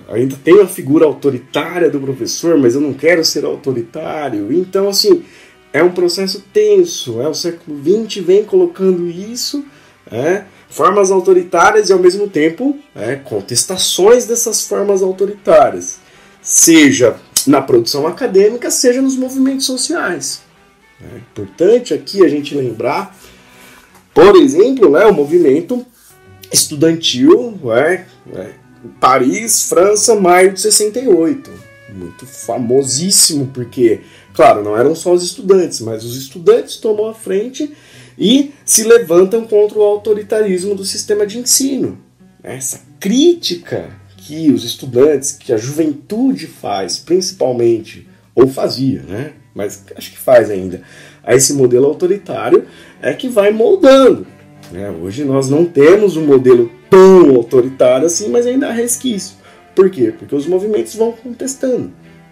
ainda 0.09 0.37
tem 0.43 0.61
a 0.61 0.67
figura 0.67 1.07
autoritária 1.07 1.91
do 1.91 1.99
professor, 1.99 2.59
mas 2.59 2.75
eu 2.75 2.81
não 2.81 2.93
quero 2.93 3.25
ser 3.25 3.45
autoritário. 3.45 4.53
Então, 4.53 4.89
assim, 4.89 5.25
é 5.73 5.83
um 5.83 5.91
processo 5.91 6.45
tenso. 6.53 7.21
É, 7.21 7.29
o 7.29 7.35
século 7.35 7.81
XX 7.83 8.25
vem 8.25 8.45
colocando 8.45 9.09
isso, 9.09 9.65
é, 10.11 10.45
formas 10.69 11.11
autoritárias 11.11 11.89
e, 11.89 11.93
ao 11.93 11.99
mesmo 11.99 12.29
tempo, 12.29 12.79
é, 12.95 13.17
contestações 13.17 14.27
dessas 14.27 14.67
formas 14.67 15.03
autoritárias, 15.03 15.99
seja 16.43 17.17
na 17.47 17.63
produção 17.63 18.07
acadêmica, 18.07 18.71
seja 18.71 19.01
nos 19.01 19.17
movimentos 19.17 19.67
sociais. 19.67 20.43
É 21.03 21.17
importante 21.19 21.95
aqui 21.95 22.25
a 22.25 22.29
gente 22.29 22.55
lembrar, 22.55 23.17
por 24.15 24.37
exemplo, 24.37 24.91
né, 24.91 25.07
o 25.07 25.15
movimento 25.15 25.85
estudantil, 26.53 27.59
né, 27.63 28.07
né, 28.27 28.55
Paris, 28.99 29.65
França, 29.65 30.15
maio 30.15 30.53
de 30.53 30.61
68. 30.61 31.51
Muito 31.95 32.27
famosíssimo, 32.27 33.49
porque, 33.53 34.01
claro, 34.33 34.63
não 34.63 34.77
eram 34.77 34.95
só 34.95 35.13
os 35.13 35.25
estudantes, 35.25 35.81
mas 35.81 36.05
os 36.05 36.17
estudantes 36.17 36.77
tomam 36.77 37.09
a 37.09 37.15
frente 37.15 37.75
e 38.19 38.53
se 38.65 38.85
levantam 38.85 39.47
contra 39.47 39.79
o 39.79 39.83
autoritarismo 39.83 40.75
do 40.75 40.85
sistema 40.85 41.27
de 41.27 41.39
ensino. 41.39 41.99
Essa 42.43 42.81
crítica 43.01 43.91
que 44.17 44.53
os 44.53 44.65
estudantes, 44.65 45.33
que 45.33 45.53
a 45.53 45.57
juventude 45.57 46.47
faz, 46.47 46.99
principalmente, 46.99 48.07
ou 48.35 48.47
fazia, 48.47 49.03
né? 49.03 49.33
Mas 49.55 49.85
acho 49.97 50.13
que 50.13 50.19
faz 50.19 50.51
ainda, 50.51 50.83
a 51.23 51.35
esse 51.35 51.53
modelo 51.53 51.87
autoritário 51.87 52.65
é 53.03 53.13
que 53.13 53.29
vai 53.29 53.51
moldando. 53.51 54.27
Né? 54.71 54.91
Hoje 54.91 55.25
nós 55.25 55.49
não 55.49 55.65
temos 55.65 56.17
um 56.17 56.25
modelo 56.25 56.71
tão 56.89 57.35
autoritário 57.35 58.07
assim, 58.07 58.29
mas 58.29 58.47
ainda 58.47 58.69
há 58.69 58.73
resquício. 58.73 59.37
Por 59.75 59.91
quê? 59.91 60.13
Porque 60.17 60.35
os 60.35 60.47
movimentos 60.47 60.95
vão 60.95 61.13
contestando. 61.13 61.91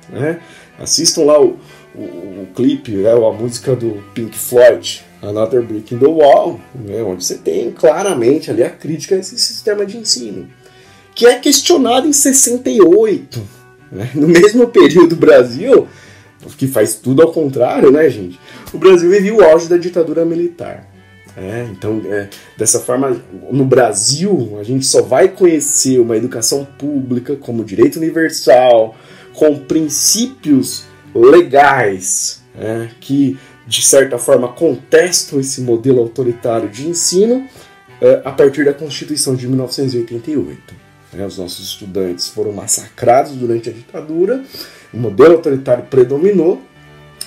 Né? 0.09 0.41
Assistam 0.79 1.25
lá 1.25 1.41
o, 1.41 1.59
o, 1.95 2.01
o 2.01 2.49
clipe, 2.55 2.93
né, 2.93 3.13
a 3.13 3.33
música 3.33 3.75
do 3.75 4.03
Pink 4.15 4.37
Floyd, 4.37 5.05
Another 5.21 5.63
Brick 5.63 5.95
in 5.95 5.99
the 5.99 6.07
Wall, 6.07 6.61
né, 6.75 7.03
onde 7.03 7.25
você 7.25 7.37
tem 7.37 7.73
claramente 7.73 8.51
ali 8.51 8.63
a 8.63 8.71
crítica 8.71 9.17
a 9.17 9.19
esse 9.19 9.39
sistema 9.39 9.85
de 9.85 9.97
ensino, 9.97 10.49
que 11.15 11.27
é 11.27 11.39
questionado 11.39 12.07
em 12.07 12.13
68. 12.13 13.43
Né? 13.91 14.11
No 14.15 14.29
mesmo 14.29 14.69
período 14.69 15.09
do 15.09 15.17
Brasil, 15.17 15.89
que 16.57 16.67
faz 16.67 16.95
tudo 16.95 17.23
ao 17.23 17.33
contrário, 17.33 17.91
né, 17.91 18.09
gente? 18.09 18.39
O 18.73 18.79
Brasil 18.79 19.11
vivia 19.11 19.35
o 19.35 19.43
auge 19.43 19.69
da 19.69 19.77
ditadura 19.77 20.25
militar. 20.25 20.89
É, 21.37 21.69
então, 21.71 22.03
é, 22.07 22.29
dessa 22.57 22.81
forma, 22.81 23.21
no 23.51 23.65
Brasil, 23.65 24.57
a 24.61 24.65
gente 24.65 24.85
só 24.85 25.03
vai 25.03 25.29
conhecer 25.29 26.01
uma 26.01 26.17
educação 26.17 26.65
pública 26.65 27.37
como 27.37 27.65
direito 27.65 27.97
universal, 27.97 28.97
com 29.35 29.57
princípios 29.57 30.85
legais 31.15 32.43
é, 32.59 32.89
que, 33.01 33.39
de 33.67 33.83
certa 33.83 34.19
forma, 34.19 34.49
contestam 34.49 35.39
esse 35.39 35.61
modelo 35.61 36.01
autoritário 36.01 36.69
de 36.69 36.89
ensino 36.89 37.47
é, 38.01 38.21
a 38.25 38.33
partir 38.33 38.65
da 38.65 38.75
Constituição 38.75 39.37
de 39.37 39.47
1988. 39.47 40.75
É, 41.17 41.25
os 41.25 41.39
nossos 41.39 41.69
estudantes 41.69 42.29
foram 42.29 42.53
massacrados 42.53 43.33
durante 43.33 43.71
a 43.71 43.73
ditadura, 43.73 44.43
o 44.93 44.97
modelo 44.97 45.35
autoritário 45.35 45.85
predominou, 45.85 46.61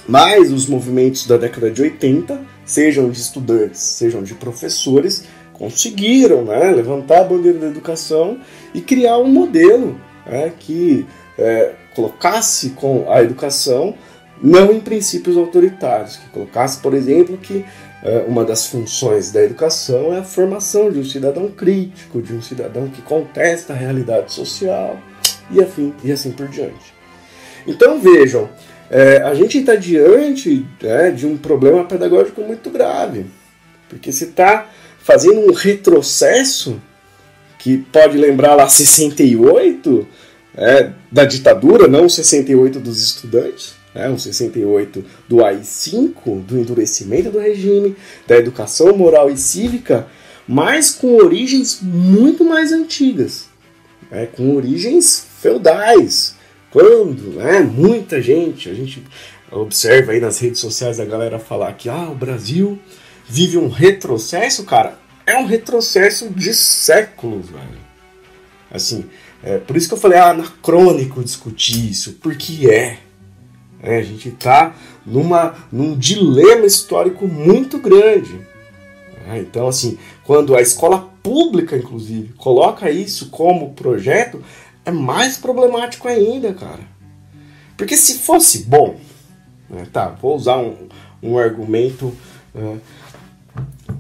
mas 0.08 0.52
os 0.52 0.68
movimentos 0.68 1.28
da 1.28 1.38
década 1.38 1.70
de 1.70 1.82
80, 1.82 2.42
sejam 2.66 3.10
de 3.10 3.20
estudantes, 3.20 3.80
sejam 3.80 4.24
de 4.24 4.34
professores, 4.34 5.26
conseguiram 5.54 6.44
né, 6.44 6.72
levantar 6.72 7.22
a 7.22 7.24
bandeira 7.24 7.60
da 7.60 7.68
educação 7.68 8.40
e 8.74 8.82
criar 8.82 9.18
um 9.20 9.28
modelo 9.28 10.00
né, 10.26 10.52
que 10.58 11.06
é, 11.38 11.74
colocasse 11.94 12.72
com 12.72 13.06
a 13.10 13.22
educação 13.22 13.94
não 14.42 14.72
em 14.72 14.80
princípios 14.80 15.38
autoritários, 15.38 16.18
que 16.18 16.30
colocasse, 16.30 16.80
por 16.80 16.96
exemplo, 16.96 17.38
que 17.38 17.64
é, 18.04 18.26
uma 18.28 18.44
das 18.44 18.66
funções 18.66 19.32
da 19.32 19.44
educação 19.44 20.14
é 20.14 20.20
a 20.20 20.24
formação 20.24 20.92
de 20.92 20.98
um 20.98 21.06
cidadão 21.06 21.50
crítico, 21.50 22.22
de 22.22 22.34
um 22.34 22.42
cidadão 22.42 22.88
que 22.88 23.02
contesta 23.04 23.74
a 23.74 23.76
realidade 23.76 24.34
social 24.34 24.98
e 25.52 25.62
assim, 25.62 25.94
e 26.04 26.12
assim 26.12 26.32
por 26.32 26.48
diante. 26.48 27.01
Então 27.68 28.00
vejam, 28.00 28.50
é, 28.90 29.18
a 29.18 29.34
gente 29.34 29.60
está 29.60 29.76
diante 29.76 30.66
é, 30.84 31.12
de 31.12 31.26
um 31.26 31.38
problema 31.38 31.84
pedagógico 31.86 32.42
muito 32.42 32.70
grave, 32.70 33.26
porque 33.90 34.12
se 34.12 34.26
está 34.26 34.70
fazendo 35.00 35.40
um 35.42 35.54
retrocesso 35.54 36.82
que 37.58 37.78
pode 37.78 38.18
lembrar 38.18 38.56
lá 38.56 38.68
68, 38.68 40.08
é, 40.56 40.90
da 41.12 41.26
ditadura, 41.26 41.88
não 41.88 42.06
o 42.06 42.10
68 42.10 42.80
dos 42.80 43.02
estudantes, 43.02 43.76
né, 43.94 44.10
o 44.10 44.18
68 44.18 45.04
do 45.28 45.44
AI-5, 45.44 46.42
do 46.42 46.58
endurecimento 46.58 47.30
do 47.30 47.40
regime, 47.40 47.96
da 48.28 48.38
educação 48.38 48.96
moral 48.96 49.30
e 49.30 49.38
cívica, 49.38 50.08
mas 50.48 50.92
com 50.92 51.16
origens 51.16 51.80
muito 51.82 52.44
mais 52.44 52.72
antigas, 52.72 53.46
né, 54.10 54.26
com 54.26 54.56
origens 54.56 55.26
feudais. 55.42 56.36
Quando 56.72 57.34
né, 57.34 57.60
muita 57.60 58.22
gente, 58.22 58.70
a 58.70 58.74
gente 58.74 59.04
observa 59.52 60.14
aí 60.14 60.20
nas 60.20 60.40
redes 60.40 60.60
sociais 60.60 61.00
a 61.00 61.06
galera 61.06 61.38
falar 61.38 61.74
que 61.74 61.90
ah, 61.90 62.10
o 62.10 62.16
Brasil 62.16 62.80
vive 63.28 63.58
um 63.58 63.68
retrocesso, 63.68 64.64
cara, 64.64 64.98
é 65.26 65.38
um 65.38 65.46
retrocesso 65.46 66.30
de 66.30 66.54
séculos, 66.54 67.50
velho. 67.50 67.82
Assim, 68.72 69.06
é, 69.44 69.58
por 69.58 69.76
isso 69.76 69.90
que 69.90 69.94
eu 69.94 70.00
falei, 70.00 70.18
ah, 70.18 70.30
anacrônico 70.30 71.24
discutir 71.24 71.92
isso, 71.92 72.14
porque 72.22 72.70
é. 72.70 73.00
é 73.84 73.98
a 73.98 74.02
gente 74.02 74.30
está 74.30 74.74
numa, 75.06 75.56
num 75.72 75.98
dilema 75.98 76.66
histórico 76.66 77.28
muito 77.28 77.78
grande. 77.80 78.40
É, 79.30 79.40
então, 79.40 79.68
assim, 79.68 79.98
quando 80.24 80.56
a 80.56 80.62
escola 80.62 81.10
pública, 81.22 81.78
inclusive, 81.78 82.34
coloca 82.34 82.90
isso 82.90 83.30
como 83.30 83.74
projeto, 83.74 84.44
é 84.86 84.92
mais 84.92 85.38
problemático 85.38 86.08
ainda, 86.08 86.54
cara. 86.54 86.82
Porque 87.78 87.96
se 87.98 88.20
fosse 88.20 88.64
bom, 88.64 88.96
né, 89.70 89.88
tá, 89.92 90.10
vou 90.22 90.36
usar 90.36 90.58
um, 90.58 90.88
um 91.22 91.38
argumento 91.38 92.16
uh, 92.56 92.80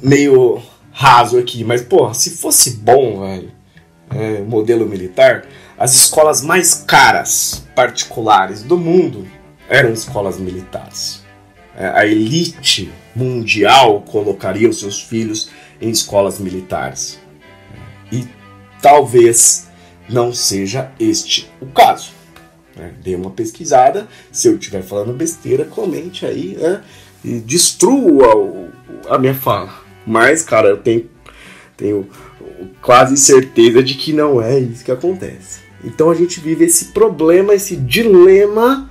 meio 0.02 0.62
raso 0.91 1.38
aqui, 1.38 1.63
mas, 1.63 1.82
porra, 1.82 2.13
se 2.13 2.32
fosse 2.32 2.72
bom, 2.78 3.22
velho, 3.22 3.52
é, 4.10 4.41
modelo 4.41 4.86
militar, 4.86 5.46
as 5.78 5.96
escolas 5.96 6.41
mais 6.41 6.74
caras 6.74 7.63
particulares 7.76 8.62
do 8.62 8.78
mundo 8.78 9.26
eram 9.70 9.91
escolas 9.94 10.38
militares. 10.38 11.24
É, 11.76 11.88
a 11.88 12.06
elite 12.06 12.91
mundial 13.15 14.02
colocaria 14.02 14.70
os 14.70 14.80
seus 14.80 15.02
filhos 15.02 15.50
em 15.80 15.89
escolas 15.89 16.39
militares. 16.39 17.20
E 18.12 18.28
talvez 18.82 19.71
não 20.12 20.34
seja 20.34 20.91
este 21.00 21.50
o 21.62 21.67
caso. 21.67 22.12
É, 22.78 22.89
dê 23.04 23.15
uma 23.15 23.32
pesquisada, 23.32 24.08
se 24.32 24.47
eu 24.47 24.56
estiver 24.56 24.82
falando 24.82 25.13
besteira, 25.13 25.65
comente 25.65 26.26
aí 26.26 26.58
né, 26.58 26.82
e 27.24 27.39
destrua 27.39 28.69
a 29.10 29.17
minha 29.17 29.36
fala. 29.36 29.74
Mas, 30.06 30.43
cara, 30.43 30.69
eu 30.69 30.78
tenho, 30.78 31.10
tenho 31.76 32.08
quase 32.82 33.17
certeza 33.17 33.84
de 33.84 33.95
que 33.95 34.13
não 34.13 34.41
é 34.41 34.58
isso 34.58 34.84
que 34.86 34.91
acontece. 34.91 35.60
Então 35.84 36.10
a 36.10 36.15
gente 36.15 36.39
vive 36.39 36.65
esse 36.65 36.86
problema, 36.86 37.54
esse 37.54 37.76
dilema 37.76 38.89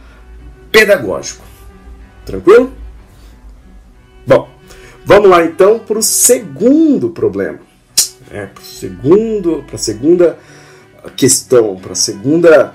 pedagógico. 0.71 1.45
Tranquilo? 2.25 2.73
Bom, 4.27 4.49
vamos 5.05 5.31
lá 5.31 5.45
então 5.45 5.79
para 5.79 5.99
o 5.99 6.03
segundo 6.03 7.11
problema. 7.11 7.59
É, 8.31 8.47
para 8.47 8.63
segundo, 8.63 9.65
para 9.67 9.75
a 9.75 9.79
segunda 9.79 10.39
questão, 11.09 11.77
para 11.77 11.93
a 11.93 11.97
segunda 11.97 12.75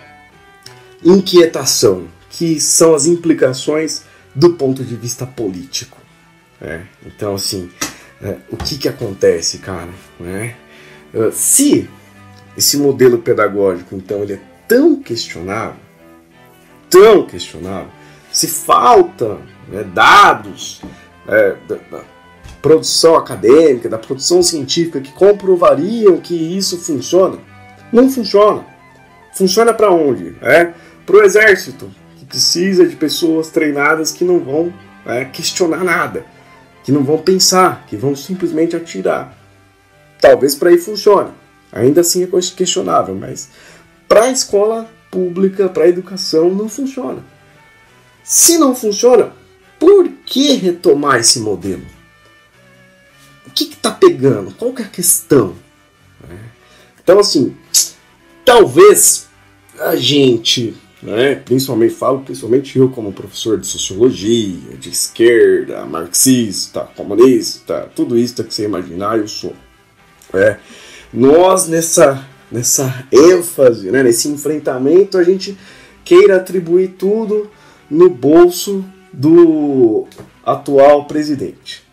inquietação, 1.04 2.08
que 2.30 2.60
são 2.60 2.96
as 2.96 3.06
implicações 3.06 4.04
do 4.34 4.54
ponto 4.54 4.84
de 4.84 4.96
vista 4.96 5.26
político. 5.26 5.98
É, 6.62 6.82
então, 7.06 7.36
assim, 7.36 7.70
é, 8.22 8.38
o 8.50 8.58
que, 8.58 8.78
que 8.78 8.88
acontece, 8.88 9.60
cara? 9.60 9.90
Né? 10.20 10.56
Ah, 11.14 11.32
se 11.32 11.90
esse 12.58 12.78
modelo 12.78 13.20
pedagógico, 13.20 13.96
então, 13.96 14.24
ele 14.24 14.34
é 14.34 14.40
tão 14.68 14.96
questionável, 15.02 15.80
tão 16.90 17.26
questionável, 17.26 17.90
se 18.32 18.48
falta 18.48 19.38
né, 19.68 19.84
dados 19.94 20.82
é, 21.28 21.56
da, 21.68 21.76
da, 21.76 22.04
produção 22.62 23.16
acadêmica, 23.16 23.88
da 23.88 23.98
produção 23.98 24.42
científica 24.42 25.00
que 25.00 25.12
comprovariam 25.12 26.18
que 26.18 26.34
isso 26.34 26.80
funciona, 26.80 27.38
não 27.92 28.10
funciona. 28.10 28.66
Funciona 29.36 29.74
para 29.74 29.92
onde? 29.92 30.36
É, 30.42 30.74
para 31.06 31.18
o 31.18 31.24
exército, 31.24 31.92
que 32.18 32.26
precisa 32.26 32.88
de 32.88 32.96
pessoas 32.96 33.50
treinadas 33.50 34.12
que 34.12 34.24
não 34.24 34.40
vão 34.40 34.74
é, 35.06 35.26
questionar 35.26 35.84
nada, 35.84 36.26
que 36.84 36.92
não 36.92 37.04
vão 37.04 37.18
pensar, 37.18 37.86
que 37.88 37.96
vão 37.96 38.16
simplesmente 38.16 38.76
atirar. 38.76 39.38
Talvez 40.20 40.56
para 40.56 40.70
aí 40.70 40.78
funcione. 40.78 41.32
Ainda 41.72 42.02
assim 42.02 42.24
é 42.24 42.28
questionável, 42.56 43.14
mas 43.14 43.50
para 44.08 44.24
a 44.24 44.32
escola 44.32 44.90
pública, 45.12 45.68
para 45.68 45.84
a 45.84 45.90
educação, 45.90 46.50
não 46.50 46.70
funciona. 46.70 47.24
Se 48.24 48.58
não 48.58 48.74
funciona, 48.74 49.34
por 49.80 50.08
que 50.26 50.54
retomar 50.54 51.20
esse 51.20 51.40
modelo? 51.40 51.86
O 53.46 53.52
que 53.52 53.66
está 53.66 53.92
pegando? 53.92 54.52
Qual 54.56 54.74
é 54.78 54.82
a 54.82 54.88
questão? 54.88 55.56
É. 56.30 56.55
Então, 57.06 57.20
assim, 57.20 57.56
talvez 58.44 59.28
a 59.80 59.96
gente, 59.96 60.76
né, 61.04 61.36
principalmente 61.36 61.94
falo, 61.94 62.22
principalmente 62.22 62.80
eu 62.80 62.90
como 62.90 63.14
professor 63.14 63.60
de 63.60 63.68
sociologia, 63.68 64.76
de 64.80 64.90
esquerda, 64.90 65.86
marxista, 65.86 66.82
comunista, 66.96 67.92
tudo 67.96 68.18
isso 68.18 68.44
que 68.44 68.52
você 68.52 68.66
imaginar, 68.66 69.20
eu 69.20 69.28
sou. 69.28 69.54
É, 70.34 70.58
nós, 71.14 71.68
nessa, 71.68 72.28
nessa 72.52 73.08
ênfase, 73.12 73.92
né, 73.92 74.02
nesse 74.02 74.28
enfrentamento, 74.28 75.20
a 75.20 75.24
gente 75.24 75.56
queira 76.04 76.38
atribuir 76.38 76.96
tudo 76.98 77.52
no 77.88 78.10
bolso 78.10 78.84
do 79.14 80.08
atual 80.44 81.06
presidente, 81.06 81.84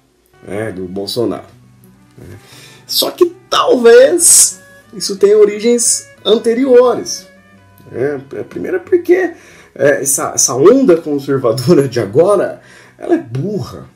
né, 0.43 0.73
do 0.73 0.87
Bolsonaro. 0.87 1.53
Só 2.87 3.11
que 3.11 3.27
talvez 3.51 4.62
isso 4.93 5.17
tenha 5.17 5.39
origens 5.39 6.09
anteriores. 6.25 7.27
Né? 7.91 8.21
Primeiro 8.49 8.81
porque 8.81 9.33
é, 9.75 10.03
essa, 10.03 10.33
essa 10.35 10.55
onda 10.55 10.97
conservadora 10.97 11.89
de 11.89 12.01
agora 12.01 12.61
ela 12.99 13.15
é 13.15 13.19
burra. 13.19 13.87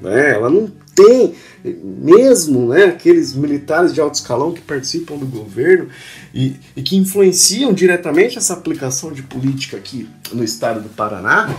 Né? 0.00 0.32
Ela 0.32 0.50
não 0.50 0.70
tem 0.94 1.34
mesmo 1.64 2.68
né, 2.68 2.84
aqueles 2.84 3.34
militares 3.34 3.92
de 3.92 4.00
alto 4.00 4.14
escalão 4.14 4.52
que 4.52 4.60
participam 4.60 5.16
do 5.16 5.26
governo 5.26 5.88
e, 6.32 6.56
e 6.74 6.82
que 6.82 6.96
influenciam 6.96 7.72
diretamente 7.72 8.38
essa 8.38 8.54
aplicação 8.54 9.12
de 9.12 9.22
política 9.22 9.76
aqui 9.76 10.08
no 10.32 10.44
estado 10.44 10.80
do 10.80 10.88
Paraná, 10.88 11.54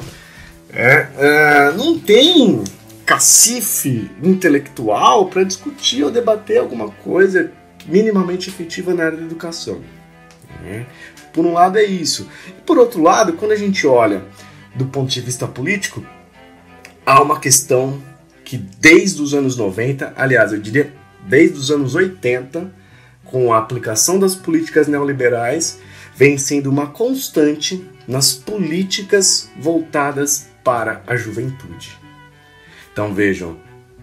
é, 0.72 1.08
é, 1.18 1.74
não 1.76 2.00
tem 2.00 2.64
cacife 3.06 4.10
intelectual 4.24 5.28
para 5.28 5.44
discutir 5.44 6.04
ou 6.04 6.12
debater 6.12 6.60
alguma 6.60 6.90
coisa 6.90 7.52
minimamente 7.88 8.50
efetiva 8.50 8.94
na 8.94 9.06
área 9.06 9.18
da 9.18 9.24
educação. 9.24 9.82
Né? 10.62 10.86
Por 11.34 11.46
um 11.46 11.54
lado 11.54 11.78
é 11.78 11.84
isso. 11.84 12.28
E 12.48 12.62
por 12.62 12.78
outro 12.78 13.02
lado, 13.02 13.34
quando 13.34 13.52
a 13.52 13.56
gente 13.56 13.86
olha 13.88 14.24
do 14.76 14.86
ponto 14.86 15.10
de 15.10 15.22
vista 15.22 15.48
político, 15.48 16.06
há 17.06 17.22
uma 17.22 17.40
questão 17.40 18.02
que 18.44 18.58
desde 18.58 19.22
os 19.22 19.34
anos 19.34 19.58
90, 19.58 20.14
aliás, 20.16 20.54
eu 20.54 20.60
diria 20.60 20.94
desde 21.28 21.58
os 21.58 21.72
anos 21.72 21.96
80, 21.96 22.72
com 23.26 23.52
a 23.52 23.58
aplicação 23.58 24.20
das 24.20 24.36
políticas 24.36 24.88
neoliberais, 24.88 25.80
vem 26.16 26.38
sendo 26.38 26.70
uma 26.70 26.88
constante 26.88 27.86
nas 28.08 28.34
políticas 28.34 29.52
voltadas 29.60 30.48
para 30.64 31.04
a 31.06 31.16
juventude. 31.16 31.98
Então 32.92 33.14
vejam, 33.14 33.58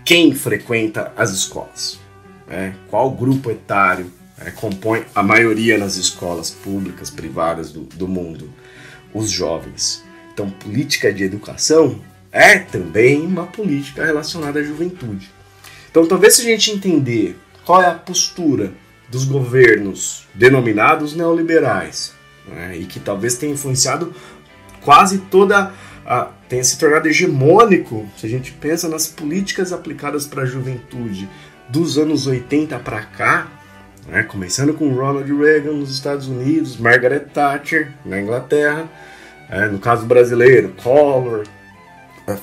quem 0.04 0.34
frequenta 0.34 1.12
as 1.16 1.30
escolas? 1.30 2.03
É, 2.48 2.72
qual 2.90 3.10
grupo 3.10 3.50
etário 3.50 4.12
é, 4.38 4.50
compõe 4.50 5.04
a 5.14 5.22
maioria 5.22 5.78
nas 5.78 5.96
escolas 5.96 6.50
públicas, 6.50 7.10
privadas 7.10 7.72
do, 7.72 7.80
do 7.80 8.06
mundo? 8.06 8.50
Os 9.12 9.30
jovens. 9.30 10.04
Então, 10.32 10.50
política 10.50 11.12
de 11.12 11.22
educação 11.22 12.00
é 12.32 12.58
também 12.58 13.24
uma 13.24 13.46
política 13.46 14.04
relacionada 14.04 14.58
à 14.58 14.62
juventude. 14.62 15.30
Então, 15.88 16.06
talvez 16.06 16.34
se 16.34 16.42
a 16.42 16.44
gente 16.44 16.72
entender 16.72 17.38
qual 17.64 17.80
é 17.80 17.86
a 17.86 17.94
postura 17.94 18.72
dos 19.08 19.24
governos 19.24 20.26
denominados 20.34 21.14
neoliberais, 21.14 22.12
né, 22.48 22.76
e 22.76 22.84
que 22.84 22.98
talvez 22.98 23.36
tenha 23.36 23.52
influenciado 23.52 24.12
quase 24.82 25.18
toda 25.18 25.72
a, 26.04 26.30
tenha 26.48 26.64
se 26.64 26.78
tornado 26.78 27.08
hegemônico, 27.08 28.08
se 28.18 28.26
a 28.26 28.28
gente 28.28 28.52
pensa 28.52 28.88
nas 28.88 29.06
políticas 29.06 29.72
aplicadas 29.72 30.26
para 30.26 30.42
a 30.42 30.46
juventude 30.46 31.28
dos 31.68 31.98
anos 31.98 32.26
80 32.26 32.78
para 32.78 33.02
cá, 33.02 33.48
né, 34.06 34.22
começando 34.22 34.74
com 34.74 34.94
Ronald 34.94 35.32
Reagan 35.34 35.72
nos 35.72 35.90
Estados 35.90 36.28
Unidos, 36.28 36.76
Margaret 36.76 37.26
Thatcher 37.32 37.92
na 38.04 38.20
Inglaterra, 38.20 38.88
é, 39.48 39.66
no 39.66 39.78
caso 39.78 40.06
brasileiro, 40.06 40.74
Collor, 40.82 41.44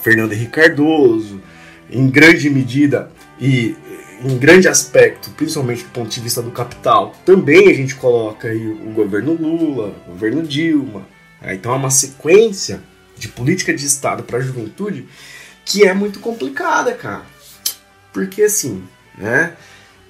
Fernando 0.01 0.33
Henrique 0.33 0.51
Cardoso, 0.51 1.41
em 1.89 2.09
grande 2.09 2.49
medida 2.49 3.11
e 3.39 3.75
em 4.23 4.37
grande 4.37 4.67
aspecto, 4.67 5.31
principalmente 5.31 5.83
do 5.83 5.89
ponto 5.89 6.09
de 6.09 6.19
vista 6.19 6.41
do 6.41 6.51
capital, 6.51 7.15
também 7.25 7.69
a 7.69 7.73
gente 7.73 7.95
coloca 7.95 8.47
aí 8.47 8.67
o 8.67 8.91
governo 8.91 9.33
Lula, 9.33 9.95
o 10.07 10.11
governo 10.11 10.43
Dilma. 10.43 11.07
Né? 11.41 11.55
Então 11.55 11.73
é 11.73 11.75
uma 11.75 11.89
sequência 11.89 12.81
de 13.17 13.27
política 13.27 13.73
de 13.73 13.85
Estado 13.85 14.23
para 14.23 14.37
a 14.37 14.41
juventude 14.41 15.07
que 15.65 15.87
é 15.87 15.93
muito 15.93 16.19
complicada, 16.19 16.93
cara. 16.93 17.23
Porque 18.13 18.43
assim, 18.43 18.83
né, 19.17 19.55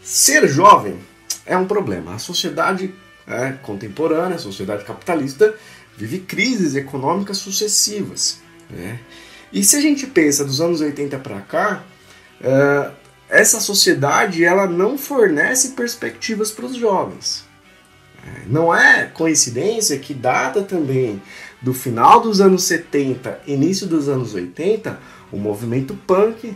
ser 0.02 0.48
jovem 0.48 1.00
é 1.46 1.58
um 1.58 1.66
problema. 1.66 2.16
A 2.16 2.20
sociedade 2.20 2.94
é, 3.28 3.52
contemporânea, 3.62 4.36
a 4.36 4.40
sociedade 4.40 4.84
capitalista, 4.86 5.56
vive 5.98 6.20
crises 6.20 6.76
econômicas 6.76 7.38
sucessivas. 7.38 8.40
Né? 8.70 9.00
E 9.52 9.64
se 9.64 9.76
a 9.76 9.82
gente 9.82 10.08
pensa 10.08 10.46
dos 10.46 10.62
anos 10.62 10.82
80 10.82 11.20
para 11.20 11.42
cá, 11.42 11.84
uh, 12.42 12.92
essa 13.30 13.60
sociedade 13.60 14.44
ela 14.44 14.68
não 14.68 14.98
fornece 14.98 15.70
perspectivas 15.70 16.52
para 16.52 16.66
os 16.66 16.76
jovens. 16.76 17.46
É, 18.26 18.48
não 18.48 18.76
é 18.76 19.06
coincidência 19.06 19.98
que 19.98 20.14
data 20.14 20.62
também 20.62 21.22
do 21.62 21.74
final 21.74 22.22
dos 22.22 22.40
anos 22.40 22.64
70, 22.64 23.42
início 23.48 23.88
dos 23.88 24.08
anos 24.08 24.34
80, 24.34 25.00
o 25.32 25.38
movimento 25.38 25.96
punk, 26.08 26.56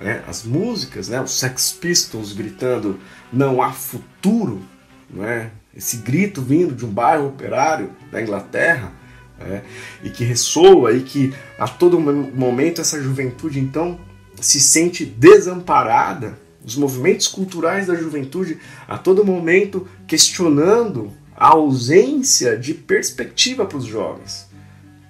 né, 0.00 0.24
as 0.26 0.44
músicas, 0.44 1.08
né, 1.08 1.20
os 1.20 1.38
Sex 1.38 1.72
Pistols 1.72 2.32
gritando 2.32 2.98
não 3.32 3.62
há 3.62 3.72
futuro, 3.72 4.62
né, 5.08 5.50
esse 5.76 5.98
grito 5.98 6.42
vindo 6.42 6.74
de 6.74 6.84
um 6.84 6.90
bairro 6.90 7.28
operário 7.28 7.92
da 8.10 8.20
Inglaterra, 8.20 8.92
né? 9.40 9.62
e 10.02 10.10
que 10.10 10.24
ressoa 10.24 10.92
e 10.92 11.02
que 11.02 11.34
a 11.58 11.66
todo 11.66 11.98
momento 12.00 12.80
essa 12.80 13.00
juventude 13.02 13.58
então 13.58 13.98
se 14.40 14.60
sente 14.60 15.04
desamparada. 15.04 16.38
Os 16.64 16.76
movimentos 16.76 17.26
culturais 17.26 17.86
da 17.86 17.94
juventude 17.94 18.58
a 18.86 18.98
todo 18.98 19.24
momento 19.24 19.88
questionando 20.06 21.10
a 21.34 21.48
ausência 21.54 22.56
de 22.56 22.74
perspectiva 22.74 23.64
para 23.64 23.78
os 23.78 23.86
jovens. 23.86 24.46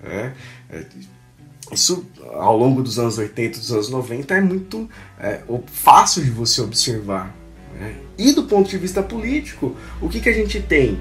Né? 0.01 0.33
Isso 1.73 2.05
ao 2.33 2.57
longo 2.57 2.83
dos 2.83 2.99
anos 2.99 3.17
80 3.19 3.57
e 3.57 3.61
dos 3.61 3.73
anos 3.73 3.91
90 3.91 4.35
é 4.35 4.41
muito 4.41 4.89
é, 5.19 5.41
fácil 5.67 6.25
de 6.25 6.31
você 6.31 6.61
observar. 6.61 7.35
Né? 7.79 7.95
E 8.19 8.33
do 8.33 8.45
ponto 8.45 8.69
de 8.69 8.77
vista 8.77 9.03
político, 9.03 9.77
o 10.01 10.09
que, 10.09 10.21
que 10.21 10.29
a 10.29 10.33
gente 10.33 10.61
tem? 10.61 10.99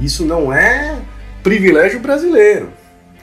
Isso 0.00 0.24
não 0.24 0.52
é 0.52 1.00
privilégio 1.42 2.00
brasileiro, 2.00 2.70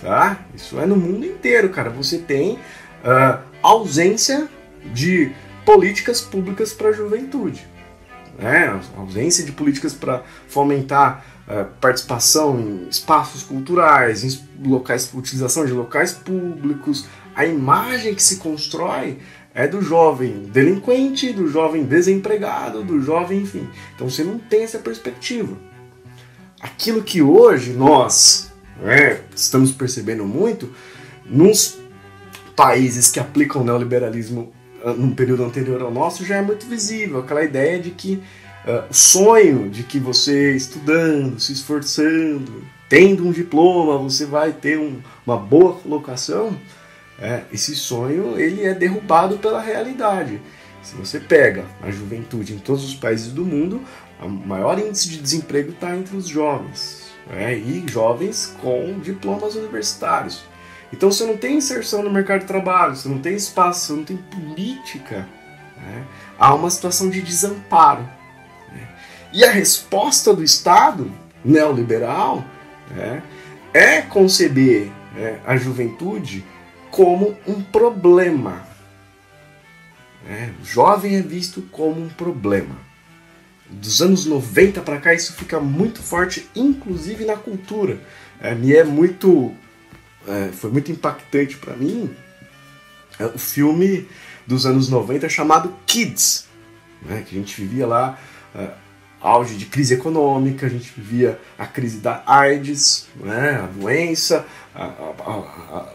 tá? 0.02 0.40
Isso 0.56 0.80
é 0.80 0.86
no 0.86 0.96
mundo 0.96 1.26
inteiro, 1.26 1.70
cara. 1.70 1.90
Você 1.90 2.18
tem 2.18 2.54
uh, 2.54 3.40
ausência 3.62 4.48
de 4.94 5.32
políticas 5.66 6.22
públicas 6.22 6.74
para 6.74 6.90
a 6.90 6.92
juventude, 6.92 7.68
né? 8.40 8.80
Ausência 8.98 9.44
de 9.44 9.52
políticas 9.52 9.94
para 9.94 10.24
fomentar 10.48 11.26
uh, 11.48 11.66
participação 11.80 12.60
em 12.60 12.88
espaços 12.90 13.44
culturais, 13.44 14.24
em 14.24 14.68
locais, 14.68 15.10
utilização 15.14 15.66
de 15.66 15.72
locais 15.72 16.14
públicos. 16.14 17.06
A 17.36 17.46
imagem 17.46 18.14
que 18.14 18.24
se 18.24 18.38
constrói 18.38 19.20
é 19.54 19.68
do 19.68 19.82
jovem 19.82 20.44
delinquente, 20.52 21.32
do 21.32 21.48
jovem 21.48 21.84
desempregado, 21.84 22.84
do 22.84 23.02
jovem, 23.02 23.42
enfim. 23.42 23.70
Então 23.96 24.10
você 24.10 24.24
não 24.24 24.38
tem 24.40 24.64
essa 24.64 24.80
perspectiva 24.80 25.58
aquilo 26.64 27.04
que 27.04 27.22
hoje 27.22 27.74
nós 27.74 28.50
né, 28.82 29.20
estamos 29.36 29.74
percebendo 29.74 30.24
muito 30.24 30.74
nos 31.26 31.78
países 32.56 33.12
que 33.12 33.20
aplicam 33.20 33.62
o 33.62 33.66
neoliberalismo 33.66 34.54
ah, 34.84 34.94
num 34.94 35.14
período 35.14 35.44
anterior 35.44 35.82
ao 35.82 35.92
nosso 35.92 36.26
já 36.26 36.38
é 36.38 36.42
muito 36.42 36.66
visível 36.66 37.20
aquela 37.20 37.44
ideia 37.44 37.80
de 37.80 37.92
que 37.92 38.24
o 38.90 38.94
sonho 38.94 39.70
de 39.70 39.84
que 39.84 40.00
você 40.00 40.56
estudando, 40.56 41.40
se 41.40 41.52
esforçando, 41.52 42.64
tendo 42.88 43.28
um 43.28 43.32
diploma, 43.32 43.98
você 43.98 44.26
vai 44.26 44.52
ter 44.52 44.80
um, 44.80 45.02
uma 45.26 45.38
boa 45.38 45.74
colocação, 45.74 46.58
é, 47.20 47.44
esse 47.52 47.76
sonho 47.76 48.40
ele 48.40 48.64
é 48.64 48.74
derrubado 48.74 49.38
pela 49.38 49.62
realidade. 49.62 50.42
Se 50.82 50.96
você 50.96 51.20
pega 51.20 51.66
a 51.82 51.90
juventude 51.90 52.54
em 52.54 52.58
todos 52.58 52.84
os 52.84 52.96
países 52.96 53.32
do 53.32 53.46
mundo, 53.46 53.82
o 54.22 54.30
maior 54.30 54.78
índice 54.78 55.10
de 55.10 55.18
desemprego 55.18 55.72
está 55.72 55.96
entre 55.96 56.16
os 56.16 56.28
jovens, 56.28 57.12
né? 57.30 57.58
e 57.58 57.84
jovens 57.90 58.56
com 58.62 59.00
diplomas 59.00 59.56
universitários. 59.56 60.44
Então 60.92 61.12
você 61.12 61.26
não 61.26 61.38
tem 61.38 61.58
inserção 61.58 62.04
no 62.04 62.12
mercado 62.12 62.42
de 62.42 62.48
trabalho, 62.48 62.96
você 62.96 63.10
não 63.10 63.20
tem 63.20 63.34
espaço, 63.34 63.88
você 63.88 63.94
não 63.94 64.04
tem 64.04 64.18
política. 64.18 65.28
Né? 65.78 66.06
Há 66.38 66.54
uma 66.54 66.70
situação 66.70 67.10
de 67.10 67.22
desamparo. 67.22 68.08
E 69.34 69.44
a 69.44 69.52
resposta 69.52 70.34
do 70.34 70.44
Estado 70.44 71.12
neoliberal 71.44 72.46
né, 72.92 73.24
é 73.74 74.02
conceber 74.02 74.92
né, 75.16 75.40
a 75.46 75.58
juventude 75.58 76.46
como 76.92 77.36
um 77.48 77.62
problema. 77.62 78.66
Né? 80.24 80.54
O 80.62 80.66
jovem 80.66 81.16
é 81.16 81.22
visto 81.22 81.64
como 81.72 82.02
um 82.02 82.10
problema 82.10 82.94
dos 83.74 84.02
anos 84.02 84.26
90 84.26 84.82
para 84.82 85.00
cá 85.00 85.14
isso 85.14 85.34
fica 85.34 85.60
muito 85.60 86.02
forte, 86.02 86.48
inclusive 86.56 87.26
na 87.26 87.36
cultura. 87.36 88.00
É, 88.40 88.54
me 88.54 88.74
é 88.74 88.84
muito, 88.84 89.54
é, 90.28 90.50
foi 90.52 90.72
muito 90.72 90.92
impactante 90.92 91.58
para 91.58 91.76
mim 91.76 92.14
é, 93.20 93.26
o 93.26 93.38
filme 93.38 94.08
dos 94.46 94.66
anos 94.66 94.90
90 94.90 95.30
chamado 95.30 95.74
Kids, 95.86 96.48
né, 97.02 97.24
que 97.28 97.36
a 97.36 97.40
gente 97.40 97.60
vivia 97.60 97.88
lá 97.88 98.20
é, 98.54 98.70
auge 99.24 99.56
de 99.56 99.66
crise 99.66 99.94
econômica, 99.94 100.66
a 100.66 100.70
gente 100.70 100.92
vivia 100.96 101.40
a 101.58 101.66
crise 101.66 102.00
da 102.00 102.22
AIDS, 102.28 103.08
né, 103.16 103.62
a 103.64 103.68
doença, 103.68 104.46
a, 104.76 104.84
a, 104.84 105.32
a, 105.32 105.94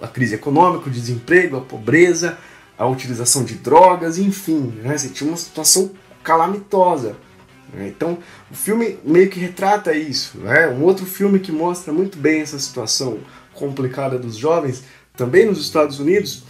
a 0.00 0.08
crise 0.08 0.34
econômica, 0.34 0.88
o 0.88 0.92
desemprego, 0.92 1.58
a 1.58 1.60
pobreza, 1.60 2.38
a 2.78 2.86
utilização 2.86 3.44
de 3.44 3.56
drogas, 3.56 4.16
enfim, 4.16 4.72
né, 4.82 4.96
você 4.96 5.10
tinha 5.10 5.28
uma 5.28 5.36
situação 5.36 5.90
calamitosa. 6.24 7.14
Né? 7.74 7.88
Então, 7.88 8.18
o 8.50 8.54
filme 8.54 8.98
meio 9.04 9.28
que 9.28 9.38
retrata 9.38 9.92
isso. 9.92 10.38
Né? 10.38 10.66
Um 10.68 10.82
outro 10.82 11.04
filme 11.04 11.38
que 11.38 11.52
mostra 11.52 11.92
muito 11.92 12.16
bem 12.16 12.40
essa 12.40 12.58
situação 12.58 13.18
complicada 13.52 14.18
dos 14.18 14.36
jovens, 14.36 14.82
também 15.14 15.44
nos 15.44 15.60
Estados 15.60 16.00
Unidos, 16.00 16.44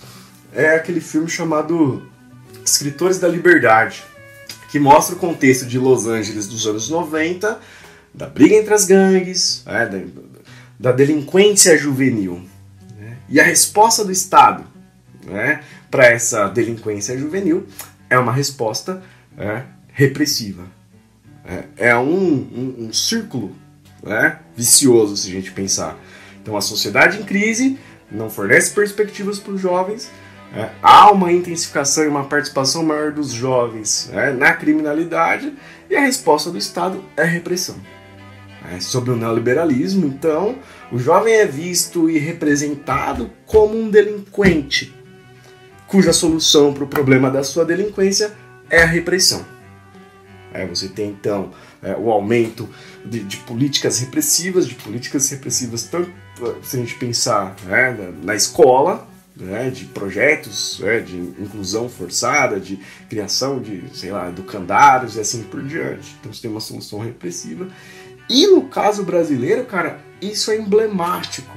é 0.53 0.77
aquele 0.77 1.01
filme 1.01 1.29
chamado 1.29 2.09
Escritores 2.65 3.19
da 3.19 3.27
Liberdade, 3.27 4.05
que 4.73 4.81
mostra 4.81 5.15
o 5.15 5.19
contexto 5.19 5.67
de 5.67 5.79
Los 5.79 6.07
Angeles 6.07 6.47
dos 6.47 6.67
anos 6.67 6.89
90, 6.89 7.61
da 8.15 8.27
briga 8.27 8.55
entre 8.55 8.73
as 8.73 8.87
gangues, 8.87 9.63
é, 9.67 9.85
da, 9.87 9.99
da, 10.81 10.93
delinquência 10.93 11.77
juvenil. 11.77 12.41
Né? 12.99 13.19
E 13.29 13.39
a 13.39 13.45
resposta 13.45 14.03
do 14.03 14.11
Estado 14.11 14.65
né, 15.27 15.63
para 15.91 16.07
essa 16.07 16.49
delinquência 16.49 17.19
juvenil 17.19 17.67
é 18.09 18.19
uma 18.19 18.33
resposta 18.33 19.03
é, 19.37 19.65
repressiva. 19.89 20.65
É, 21.45 21.91
é 21.91 21.97
um, 21.99 22.33
um, 22.33 22.87
um, 22.87 22.93
círculo 22.95 23.55
né, 24.03 24.39
vicioso, 24.57 25.19
se 25.19 25.29
a 25.29 25.33
gente 25.33 25.53
pensar. 25.53 25.99
Então, 26.41 26.57
a 26.57 26.63
sociedade 26.63 27.19
em 27.19 27.25
crise 27.25 27.79
não 28.11 28.31
fornece 28.31 28.73
perspectivas 28.73 29.39
para 29.39 29.53
os 29.53 29.61
jovens, 29.61 30.11
é, 30.55 30.71
há 30.83 31.11
uma 31.11 31.33
intensificação 31.33 32.05
e 32.05 32.09
uma 32.09 32.25
participação 32.25 32.85
maior 32.85 33.13
dos 33.13 33.33
jovens 33.33 34.11
é, 34.13 34.33
na 34.33 34.53
criminalidade, 34.53 35.53
e 35.89 35.97
a 35.97 36.01
resposta 36.01 36.51
do 36.51 36.59
Estado 36.59 37.03
é 37.17 37.25
repressão. 37.25 37.77
É, 38.71 38.79
sobre 38.79 39.11
o 39.11 39.17
neoliberalismo, 39.17 40.07
então, 40.07 40.57
o 40.91 40.99
jovem 40.99 41.35
é 41.35 41.47
visto 41.47 42.09
e 42.09 42.19
representado 42.19 43.31
como 43.45 43.77
um 43.77 43.91
delinquente, 43.91 44.95
cuja 45.87 46.13
solução 46.13 46.73
para 46.73 46.85
o 46.85 46.89
problema 46.89 47.31
da 47.31 47.43
sua 47.43 47.65
delinquência 47.65 48.33
é 48.71 48.83
a 48.83 48.87
repressão. 48.87 49.45
É, 50.55 50.67
você 50.67 50.89
tem 50.89 51.11
então 51.11 51.51
é, 51.83 51.97
o 51.97 52.11
aumento 52.11 52.69
de, 53.05 53.21
de, 53.21 53.39
políticas 53.39 54.01
repressivas, 54.01 54.67
de 54.67 54.75
políticas 54.75 55.29
repressivas 55.31 55.85
tanto 55.85 56.11
se 56.63 56.77
a 56.77 56.81
gente 56.81 56.95
pensar 56.97 57.55
né, 57.65 57.91
na, 57.91 58.27
na, 58.27 58.35
escola, 58.35 59.07
né, 59.37 59.71
de 59.71 59.87
projetos 59.87 60.79
né, 60.81 61.01
de 61.01 61.17
inclusão 61.17 61.89
forçada, 61.89 62.61
de 62.61 62.79
criação 63.09 63.61
de, 63.61 63.85
sei 63.95 64.13
lá, 64.13 64.29
educandários 64.29 65.17
e 65.17 65.21
assim 65.21 65.43
por 65.43 65.63
diante. 65.63 66.17
Então 66.21 66.33
você 66.33 66.43
tem 66.43 66.51
uma 66.51 66.61
solução 66.61 66.99
repressiva. 66.99 67.69
E 68.29 68.47
no 68.47 68.69
caso 68.69 69.05
brasileiro, 69.05 69.65
cara, 69.65 70.01
isso 70.21 70.51
é 70.51 70.57
emblemático. 70.57 71.57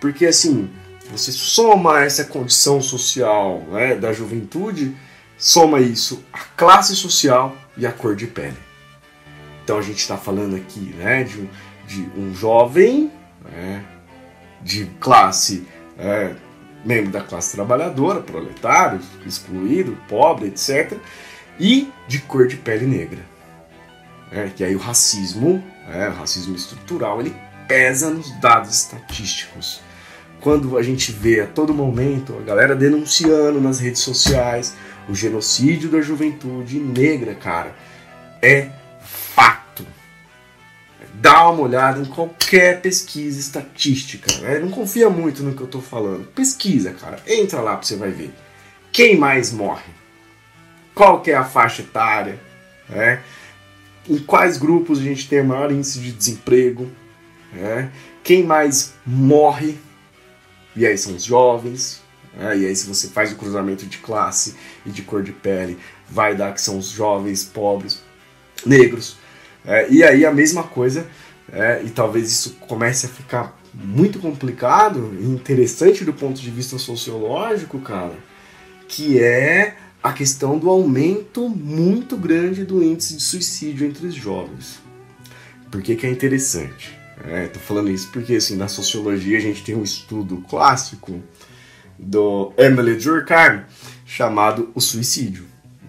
Porque 0.00 0.26
assim, 0.26 0.70
você 1.10 1.30
soma 1.32 2.02
essa 2.02 2.24
condição 2.24 2.80
social 2.82 3.60
né, 3.70 3.94
da 3.94 4.12
juventude, 4.12 4.96
soma 5.38 5.80
isso 5.80 6.22
a 6.32 6.40
classe 6.56 6.96
social 6.96 7.56
e 7.76 7.86
a 7.86 7.92
cor 7.92 8.16
de 8.16 8.26
pele. 8.26 8.56
Então 9.62 9.78
a 9.78 9.82
gente 9.82 9.98
está 9.98 10.16
falando 10.16 10.56
aqui 10.56 10.94
né, 10.96 11.24
de, 11.24 11.40
um, 11.40 11.48
de 11.86 12.00
um 12.18 12.34
jovem 12.34 13.10
né, 13.44 13.84
de 14.62 14.86
classe, 15.00 15.66
é, 15.98 16.34
membro 16.86 17.10
da 17.10 17.20
classe 17.20 17.54
trabalhadora, 17.54 18.20
proletário, 18.20 19.00
excluído, 19.26 19.98
pobre, 20.08 20.46
etc., 20.46 20.96
e 21.58 21.90
de 22.06 22.20
cor 22.20 22.46
de 22.46 22.56
pele 22.56 22.86
negra. 22.86 23.18
É, 24.30 24.48
que 24.54 24.62
aí 24.62 24.74
o 24.76 24.78
racismo, 24.78 25.62
é, 25.92 26.08
o 26.08 26.12
racismo 26.12 26.54
estrutural, 26.54 27.20
ele 27.20 27.34
pesa 27.66 28.10
nos 28.10 28.30
dados 28.40 28.74
estatísticos. 28.74 29.80
Quando 30.40 30.76
a 30.76 30.82
gente 30.82 31.10
vê 31.12 31.40
a 31.40 31.46
todo 31.46 31.74
momento 31.74 32.36
a 32.38 32.42
galera 32.42 32.76
denunciando 32.76 33.60
nas 33.60 33.80
redes 33.80 34.02
sociais 34.02 34.74
o 35.08 35.14
genocídio 35.14 35.88
da 35.88 36.00
juventude 36.00 36.78
negra, 36.78 37.34
cara, 37.34 37.74
é. 38.42 38.70
Dá 41.20 41.48
uma 41.50 41.62
olhada 41.62 42.00
em 42.00 42.04
qualquer 42.04 42.80
pesquisa 42.80 43.40
estatística. 43.40 44.30
Né? 44.40 44.58
Não 44.58 44.70
confia 44.70 45.08
muito 45.08 45.42
no 45.42 45.54
que 45.54 45.62
eu 45.62 45.66
tô 45.66 45.80
falando. 45.80 46.26
Pesquisa, 46.28 46.92
cara. 46.92 47.18
Entra 47.26 47.60
lá 47.60 47.76
pra 47.76 47.86
você 47.86 47.96
vai 47.96 48.10
ver. 48.10 48.32
Quem 48.92 49.16
mais 49.16 49.52
morre? 49.52 49.94
Qual 50.94 51.20
que 51.20 51.30
é 51.30 51.34
a 51.34 51.44
faixa 51.44 51.82
etária? 51.82 52.38
Né? 52.88 53.22
Em 54.08 54.18
quais 54.18 54.56
grupos 54.56 54.98
a 54.98 55.02
gente 55.02 55.28
tem 55.28 55.42
maior 55.42 55.70
índice 55.72 55.98
de 56.00 56.12
desemprego? 56.12 56.90
Né? 57.52 57.90
Quem 58.22 58.42
mais 58.44 58.94
morre? 59.04 59.78
E 60.74 60.86
aí 60.86 60.96
são 60.98 61.14
os 61.14 61.24
jovens, 61.24 62.02
é, 62.38 62.56
e 62.56 62.66
aí, 62.66 62.76
se 62.76 62.86
você 62.86 63.08
faz 63.08 63.32
o 63.32 63.36
cruzamento 63.36 63.86
de 63.86 63.98
classe 63.98 64.54
e 64.84 64.90
de 64.90 65.02
cor 65.02 65.22
de 65.22 65.32
pele, 65.32 65.78
vai 66.08 66.34
dar 66.34 66.52
que 66.52 66.60
são 66.60 66.78
os 66.78 66.88
jovens, 66.88 67.44
pobres, 67.44 68.02
negros. 68.64 69.16
É, 69.66 69.90
e 69.90 70.04
aí, 70.04 70.24
a 70.24 70.32
mesma 70.32 70.62
coisa, 70.62 71.06
é, 71.52 71.82
e 71.84 71.90
talvez 71.90 72.30
isso 72.30 72.56
comece 72.60 73.06
a 73.06 73.08
ficar 73.08 73.58
muito 73.74 74.18
complicado 74.18 75.14
e 75.20 75.24
interessante 75.24 76.04
do 76.04 76.12
ponto 76.12 76.40
de 76.40 76.50
vista 76.50 76.78
sociológico, 76.78 77.78
cara, 77.80 78.14
que 78.88 79.20
é 79.20 79.76
a 80.02 80.12
questão 80.12 80.58
do 80.58 80.70
aumento 80.70 81.48
muito 81.48 82.16
grande 82.16 82.64
do 82.64 82.82
índice 82.82 83.16
de 83.16 83.22
suicídio 83.22 83.86
entre 83.86 84.06
os 84.06 84.14
jovens. 84.14 84.80
Por 85.70 85.82
que, 85.82 85.96
que 85.96 86.06
é 86.06 86.10
interessante? 86.10 86.96
Estou 87.44 87.60
falando 87.60 87.90
isso 87.90 88.08
porque 88.12 88.36
assim, 88.36 88.56
na 88.56 88.68
sociologia 88.68 89.36
a 89.36 89.40
gente 89.40 89.64
tem 89.64 89.74
um 89.74 89.82
estudo 89.82 90.44
clássico 90.48 91.20
do 91.98 92.52
Emily 92.56 92.96
Durkheim 92.96 93.62
chamado 94.04 94.70
O 94.74 94.80
Suicídio, 94.80 95.44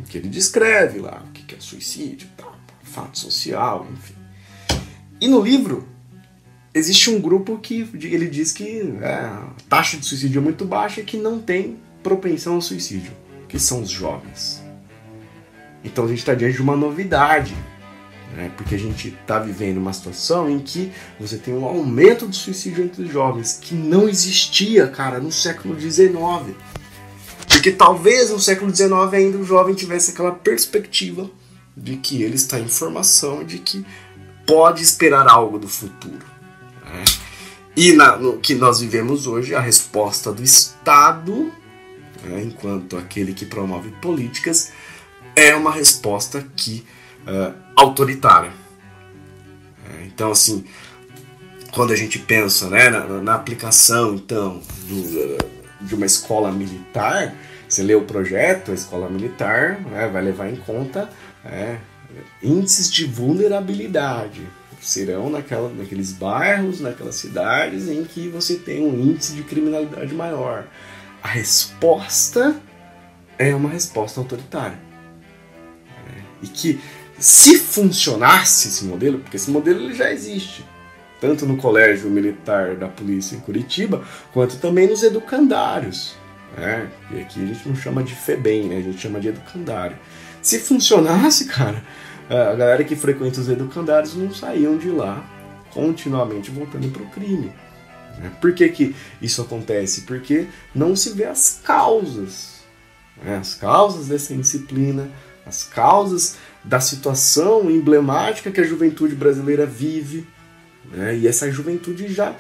que 0.10 0.18
ele 0.18 0.30
descreve 0.30 1.00
lá 1.00 1.24
o 1.28 1.32
que 1.32 1.54
é 1.54 1.60
suicídio, 1.60 2.28
fato 2.98 3.20
social, 3.20 3.88
enfim. 3.94 4.16
E 5.22 5.28
no 5.28 5.42
livro 5.42 5.88
existe 6.74 7.10
um 7.10 7.20
grupo 7.20 7.58
que 7.60 7.88
ele 7.94 8.28
diz 8.28 8.52
que 8.52 8.94
é, 9.02 9.08
a 9.08 9.50
taxa 9.70 9.98
de 9.98 10.06
suicídio 10.06 10.40
é 10.40 10.44
muito 10.44 10.66
baixa 10.66 11.02
e 11.02 11.04
que 11.04 11.18
não 11.18 11.40
tem 11.40 11.78
propensão 12.02 12.56
ao 12.56 12.62
suicídio, 12.62 13.12
que 13.48 13.60
são 13.60 13.82
os 13.82 13.90
jovens. 13.90 14.64
Então 15.84 16.06
a 16.06 16.08
gente 16.08 16.20
está 16.20 16.34
diante 16.34 16.56
de 16.56 16.62
uma 16.62 16.76
novidade 16.76 17.56
né? 18.36 18.52
porque 18.58 18.76
a 18.76 18.80
gente 18.80 19.10
está 19.10 19.40
vivendo 19.40 19.78
uma 19.78 19.94
situação 19.94 20.50
em 20.50 20.60
que 20.60 20.92
você 21.20 21.38
tem 21.38 21.54
um 21.54 21.66
aumento 21.66 22.28
do 22.28 22.36
suicídio 22.36 22.84
entre 22.84 23.04
os 23.04 23.12
jovens 23.12 23.58
que 23.62 23.74
não 23.74 24.10
existia, 24.10 24.88
cara, 24.88 25.20
no 25.20 25.32
século 25.32 25.80
XIX. 25.80 26.12
Porque 27.48 27.72
talvez 27.72 28.30
no 28.30 28.40
século 28.40 28.76
XIX 28.76 28.92
ainda 29.14 29.38
o 29.38 29.46
jovem 29.46 29.74
tivesse 29.74 30.12
aquela 30.12 30.32
perspectiva 30.32 31.30
de 31.78 31.96
que 31.98 32.24
ele 32.24 32.36
está 32.36 32.60
em 32.60 32.68
formação, 32.68 33.44
de 33.44 33.60
que 33.60 33.86
pode 34.46 34.82
esperar 34.82 35.28
algo 35.28 35.60
do 35.60 35.68
futuro. 35.68 36.26
Né? 36.84 37.04
E 37.76 37.94
na, 37.94 38.18
no 38.18 38.40
que 38.40 38.56
nós 38.56 38.80
vivemos 38.80 39.28
hoje, 39.28 39.54
a 39.54 39.60
resposta 39.60 40.34
do 40.34 40.44
Estado, 40.44 41.54
né, 42.24 42.42
enquanto 42.44 42.98
aquele 42.98 43.34
que 43.34 43.46
promove 43.46 43.92
políticas, 44.02 44.72
é 45.36 45.56
uma 45.56 45.72
resposta 45.72 46.44
que 46.56 46.84
uh, 47.28 47.54
autoritária. 47.76 48.52
É, 49.88 50.06
então, 50.06 50.32
assim, 50.32 50.66
quando 51.72 51.94
a 51.94 51.96
gente 51.96 52.18
pensa 52.18 52.68
né, 52.70 52.90
na, 52.90 53.06
na 53.22 53.36
aplicação 53.36 54.16
então 54.16 54.60
do, 54.88 55.86
de 55.86 55.94
uma 55.94 56.08
escola 56.08 56.52
militar, 56.52 57.36
você 57.70 57.84
lê 57.84 57.94
o 57.94 58.02
projeto, 58.02 58.72
a 58.72 58.74
escola 58.74 59.08
militar 59.08 59.80
né, 59.82 60.08
vai 60.08 60.24
levar 60.24 60.50
em 60.50 60.56
conta 60.56 61.08
é, 61.48 61.78
índices 62.42 62.92
de 62.92 63.06
vulnerabilidade. 63.06 64.42
Serão 64.82 65.30
naquela, 65.30 65.70
naqueles 65.70 66.14
bairros, 66.14 66.80
naquelas 66.80 67.16
cidades 67.16 67.90
em 67.90 68.04
que 68.04 68.30
você 68.30 68.56
tem 68.56 68.86
um 68.86 68.94
índice 69.00 69.34
de 69.34 69.44
criminalidade 69.44 70.14
maior. 70.14 70.68
A 71.22 71.28
resposta 71.28 72.56
é 73.38 73.54
uma 73.56 73.70
resposta 73.70 74.20
autoritária. 74.20 74.80
É, 76.08 76.22
e 76.44 76.48
que 76.48 76.80
se 77.20 77.58
funcionasse 77.58 78.68
esse 78.68 78.86
modelo, 78.86 79.20
porque 79.20 79.38
esse 79.38 79.50
modelo 79.50 79.84
ele 79.84 79.96
já 79.96 80.12
existe, 80.12 80.64
tanto 81.20 81.46
no 81.46 81.58
Colégio 81.58 82.10
Militar 82.10 82.76
da 82.76 82.88
Polícia 82.88 83.36
em 83.36 83.40
Curitiba, 83.40 84.06
quanto 84.32 84.58
também 84.58 84.88
nos 84.88 85.02
educandários. 85.02 86.16
Né? 86.56 86.88
E 87.12 87.20
aqui 87.20 87.44
a 87.44 87.48
gente 87.48 87.68
não 87.68 87.76
chama 87.76 88.04
de 88.04 88.14
FEBEM, 88.14 88.70
né? 88.70 88.78
a 88.78 88.82
gente 88.82 89.00
chama 89.00 89.20
de 89.20 89.30
educandário. 89.30 89.98
Se 90.48 90.60
funcionasse, 90.60 91.44
cara, 91.44 91.84
a 92.30 92.56
galera 92.56 92.82
que 92.82 92.96
frequenta 92.96 93.42
os 93.42 93.50
educandários 93.50 94.16
não 94.16 94.34
saíam 94.34 94.78
de 94.78 94.90
lá 94.90 95.22
continuamente 95.74 96.50
voltando 96.50 96.90
para 96.90 97.04
o 97.04 97.10
crime. 97.10 97.52
Né? 98.18 98.32
Por 98.40 98.54
que, 98.54 98.70
que 98.70 98.96
isso 99.22 99.42
acontece? 99.42 100.04
Porque 100.04 100.48
não 100.74 100.96
se 100.96 101.10
vê 101.10 101.26
as 101.26 101.60
causas. 101.62 102.62
Né? 103.22 103.36
As 103.36 103.56
causas 103.56 104.08
dessa 104.08 104.34
indisciplina, 104.34 105.12
as 105.46 105.66
causas 105.66 106.38
da 106.64 106.80
situação 106.80 107.70
emblemática 107.70 108.50
que 108.50 108.62
a 108.62 108.66
juventude 108.66 109.16
brasileira 109.16 109.66
vive. 109.66 110.26
Né? 110.90 111.18
E 111.18 111.28
essa 111.28 111.52
juventude 111.52 112.08
já, 112.08 112.34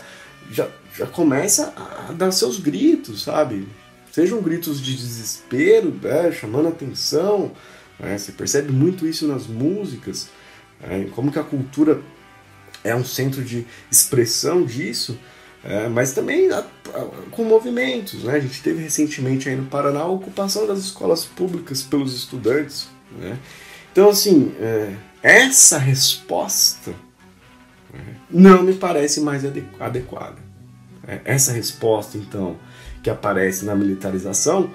já, 0.49 0.70
já 0.95 1.08
começa 1.08 1.74
a 1.76 2.14
dar 2.14 2.32
seus 2.32 2.58
gritos, 2.58 3.24
sabe? 3.24 3.68
Sejam 4.14 4.41
gritos 4.41 4.82
de 4.82 4.95
desespero, 4.95 5.93
né? 6.01 6.32
chamando 6.32 6.70
atenção. 6.70 7.51
Né? 8.00 8.18
Você 8.18 8.32
percebe 8.32 8.72
muito 8.72 9.08
isso 9.08 9.28
nas 9.28 9.48
músicas, 9.48 10.30
né? 10.82 11.08
como 11.16 11.32
que 11.32 11.39
a 11.39 11.43
cultura 11.43 12.02
é 12.84 12.95
um 12.95 13.04
centro 13.04 13.43
de 13.43 13.66
expressão 13.91 14.64
disso. 14.64 15.18
é, 15.64 15.89
mas 15.89 16.14
também 16.14 16.52
a, 16.52 16.60
a, 16.60 17.06
com 17.32 17.43
movimentos. 17.43 18.24
Né? 18.24 18.36
A 18.36 18.39
gente 18.39 18.62
teve 18.62 18.82
recentemente 18.82 19.50
aí 19.50 19.56
no 19.56 19.66
Paraná 19.66 20.02
a 20.02 20.08
ocupação 20.08 20.68
das 20.68 20.80
escolas 20.80 21.26
públicas 21.26 21.82
pelos 21.82 22.16
estudantes. 22.16 22.88
Né? 23.18 23.38
Então, 23.91 24.10
assim, 24.10 24.54
é, 24.60 24.93
essa 25.22 25.78
resposta 25.78 26.91
né, 27.93 28.16
não 28.30 28.64
me 28.64 28.74
parece 28.74 29.20
mais 29.22 29.43
adequada. 29.80 30.38
É, 31.08 31.22
essa 31.26 31.52
resposta, 31.52 32.18
então, 32.18 32.58
que 33.02 33.10
aparece 33.10 33.66
na 33.66 33.74
militarização, 33.76 34.72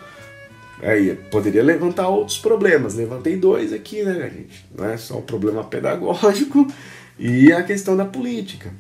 aí 0.81 1.15
poderia 1.31 1.63
levantar 1.63 2.09
outros 2.09 2.39
problemas. 2.39 2.95
Levantei 2.95 3.37
dois 3.37 3.73
aqui, 3.73 4.03
né, 4.03 4.31
gente? 4.31 4.67
Não 4.77 4.87
é 4.87 4.97
só 4.97 5.19
o 5.19 5.23
problema 5.23 5.65
pedagógico 5.65 6.67
e 7.19 7.53
a 7.53 7.63
questão 7.63 7.97
da 7.97 8.05
política. 8.05 8.73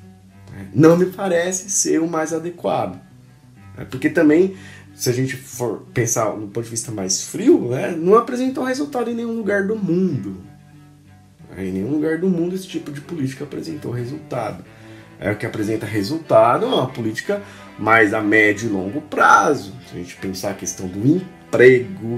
Não 0.74 0.96
me 0.96 1.06
parece 1.06 1.70
ser 1.70 2.00
o 2.00 2.06
mais 2.06 2.32
adequado. 2.32 3.00
Né? 3.76 3.86
Porque 3.90 4.08
também, 4.08 4.56
se 4.94 5.08
a 5.10 5.12
gente 5.12 5.36
for 5.36 5.84
pensar 5.92 6.36
no 6.36 6.48
ponto 6.48 6.64
de 6.64 6.70
vista 6.70 6.92
mais 6.92 7.24
frio, 7.24 7.68
né, 7.68 7.90
não 7.96 8.14
apresentou 8.14 8.64
resultado 8.64 9.10
em 9.10 9.14
nenhum 9.14 9.36
lugar 9.36 9.66
do 9.66 9.76
mundo. 9.76 10.36
Em 11.56 11.70
nenhum 11.70 11.90
lugar 11.90 12.18
do 12.18 12.28
mundo 12.28 12.54
esse 12.54 12.66
tipo 12.66 12.90
de 12.90 13.00
política 13.00 13.44
apresentou 13.44 13.92
resultado. 13.92 14.64
É 15.20 15.30
o 15.30 15.36
que 15.36 15.46
apresenta 15.46 15.86
resultado 15.86 16.64
é 16.64 16.68
uma 16.68 16.88
política 16.88 17.42
mais 17.78 18.12
a 18.12 18.20
médio 18.20 18.68
e 18.68 18.72
longo 18.72 19.00
prazo. 19.02 19.72
Se 19.88 19.96
a 19.96 19.98
gente 19.98 20.16
pensar 20.16 20.50
a 20.50 20.54
questão 20.54 20.86
do 20.88 20.98
emprego, 20.98 21.41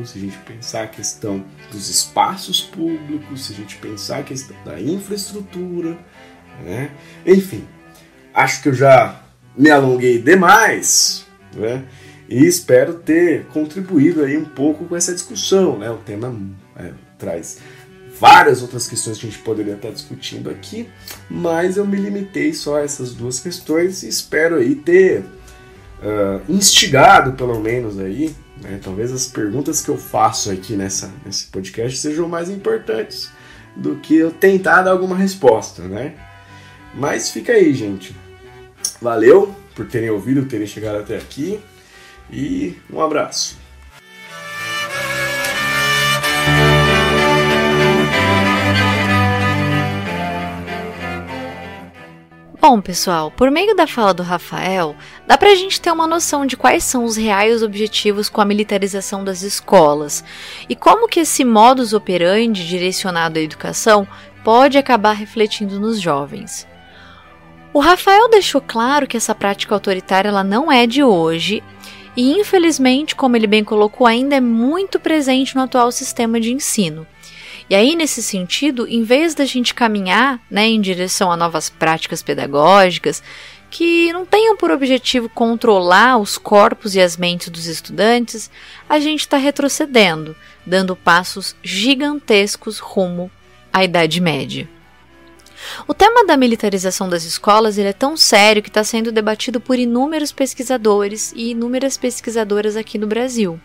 se 0.04 0.18
a 0.18 0.20
gente 0.20 0.38
pensar 0.38 0.84
a 0.84 0.86
questão 0.86 1.44
dos 1.72 1.90
espaços 1.90 2.60
públicos, 2.60 3.46
se 3.46 3.52
a 3.52 3.56
gente 3.56 3.76
pensar 3.78 4.18
a 4.18 4.22
questão 4.22 4.56
da 4.64 4.80
infraestrutura, 4.80 5.98
né? 6.62 6.92
enfim, 7.26 7.66
acho 8.32 8.62
que 8.62 8.68
eu 8.68 8.74
já 8.74 9.20
me 9.56 9.70
alonguei 9.70 10.22
demais, 10.22 11.26
né? 11.52 11.84
E 12.28 12.46
espero 12.46 12.94
ter 12.94 13.46
contribuído 13.46 14.22
aí 14.22 14.36
um 14.36 14.44
pouco 14.44 14.84
com 14.84 14.96
essa 14.96 15.12
discussão, 15.12 15.78
né? 15.78 15.90
O 15.90 15.98
tema 15.98 16.34
é, 16.76 16.92
traz 17.18 17.58
várias 18.18 18.62
outras 18.62 18.88
questões 18.88 19.18
que 19.18 19.26
a 19.26 19.30
gente 19.30 19.42
poderia 19.42 19.74
estar 19.74 19.90
discutindo 19.90 20.48
aqui, 20.48 20.88
mas 21.28 21.76
eu 21.76 21.86
me 21.86 21.96
limitei 21.96 22.54
só 22.54 22.76
a 22.76 22.82
essas 22.82 23.12
duas 23.12 23.40
questões 23.40 24.02
e 24.02 24.08
espero 24.08 24.56
aí 24.56 24.74
ter 24.76 25.20
uh, 25.20 26.40
instigado, 26.48 27.32
pelo 27.32 27.60
menos 27.60 27.98
aí, 27.98 28.34
né? 28.64 28.80
Talvez 28.82 29.12
as 29.12 29.28
perguntas 29.28 29.82
que 29.82 29.90
eu 29.90 29.98
faço 29.98 30.50
aqui 30.50 30.74
nessa, 30.74 31.12
nesse 31.24 31.46
podcast 31.46 31.98
sejam 31.98 32.28
mais 32.28 32.48
importantes 32.48 33.30
do 33.76 33.96
que 33.96 34.16
eu 34.16 34.32
tentar 34.32 34.82
dar 34.82 34.92
alguma 34.92 35.16
resposta, 35.16 35.82
né? 35.82 36.14
Mas 36.94 37.30
fica 37.30 37.52
aí, 37.52 37.74
gente. 37.74 38.16
Valeu 39.00 39.54
por 39.74 39.86
terem 39.86 40.10
ouvido, 40.10 40.46
terem 40.46 40.66
chegado 40.66 40.98
até 40.98 41.16
aqui 41.16 41.60
e 42.30 42.76
um 42.90 43.00
abraço. 43.00 43.63
Bom, 52.66 52.80
pessoal, 52.80 53.30
por 53.30 53.50
meio 53.50 53.76
da 53.76 53.86
fala 53.86 54.14
do 54.14 54.22
Rafael, 54.22 54.96
dá 55.26 55.36
pra 55.36 55.54
gente 55.54 55.78
ter 55.78 55.90
uma 55.90 56.06
noção 56.06 56.46
de 56.46 56.56
quais 56.56 56.82
são 56.82 57.04
os 57.04 57.14
reais 57.14 57.62
objetivos 57.62 58.30
com 58.30 58.40
a 58.40 58.44
militarização 58.46 59.22
das 59.22 59.42
escolas 59.42 60.24
e 60.66 60.74
como 60.74 61.06
que 61.06 61.20
esse 61.20 61.44
modus 61.44 61.92
operandi 61.92 62.66
direcionado 62.66 63.38
à 63.38 63.42
educação 63.42 64.08
pode 64.42 64.78
acabar 64.78 65.12
refletindo 65.12 65.78
nos 65.78 66.00
jovens. 66.00 66.66
O 67.70 67.80
Rafael 67.80 68.30
deixou 68.30 68.62
claro 68.62 69.06
que 69.06 69.18
essa 69.18 69.34
prática 69.34 69.74
autoritária 69.74 70.30
ela 70.30 70.42
não 70.42 70.72
é 70.72 70.86
de 70.86 71.04
hoje 71.04 71.62
e, 72.16 72.32
infelizmente, 72.40 73.14
como 73.14 73.36
ele 73.36 73.46
bem 73.46 73.62
colocou, 73.62 74.06
ainda 74.06 74.36
é 74.36 74.40
muito 74.40 74.98
presente 74.98 75.54
no 75.54 75.60
atual 75.60 75.92
sistema 75.92 76.40
de 76.40 76.50
ensino. 76.50 77.06
E 77.68 77.74
aí, 77.74 77.96
nesse 77.96 78.22
sentido, 78.22 78.86
em 78.86 79.02
vez 79.02 79.34
da 79.34 79.44
gente 79.44 79.74
caminhar 79.74 80.40
né, 80.50 80.66
em 80.66 80.80
direção 80.80 81.32
a 81.32 81.36
novas 81.36 81.70
práticas 81.70 82.22
pedagógicas 82.22 83.22
que 83.70 84.12
não 84.12 84.24
tenham 84.24 84.56
por 84.56 84.70
objetivo 84.70 85.28
controlar 85.28 86.18
os 86.18 86.38
corpos 86.38 86.94
e 86.94 87.00
as 87.00 87.16
mentes 87.16 87.48
dos 87.48 87.66
estudantes, 87.66 88.48
a 88.88 89.00
gente 89.00 89.20
está 89.20 89.36
retrocedendo, 89.36 90.36
dando 90.64 90.94
passos 90.94 91.56
gigantescos 91.60 92.78
rumo 92.78 93.30
à 93.72 93.82
Idade 93.82 94.20
Média. 94.20 94.68
O 95.88 95.94
tema 95.94 96.24
da 96.24 96.36
militarização 96.36 97.08
das 97.08 97.24
escolas 97.24 97.78
ele 97.78 97.88
é 97.88 97.92
tão 97.92 98.16
sério 98.16 98.62
que 98.62 98.68
está 98.68 98.84
sendo 98.84 99.10
debatido 99.10 99.60
por 99.60 99.78
inúmeros 99.78 100.30
pesquisadores 100.30 101.32
e 101.34 101.50
inúmeras 101.50 101.96
pesquisadoras 101.96 102.76
aqui 102.76 102.98
no 102.98 103.06
Brasil. 103.06 103.60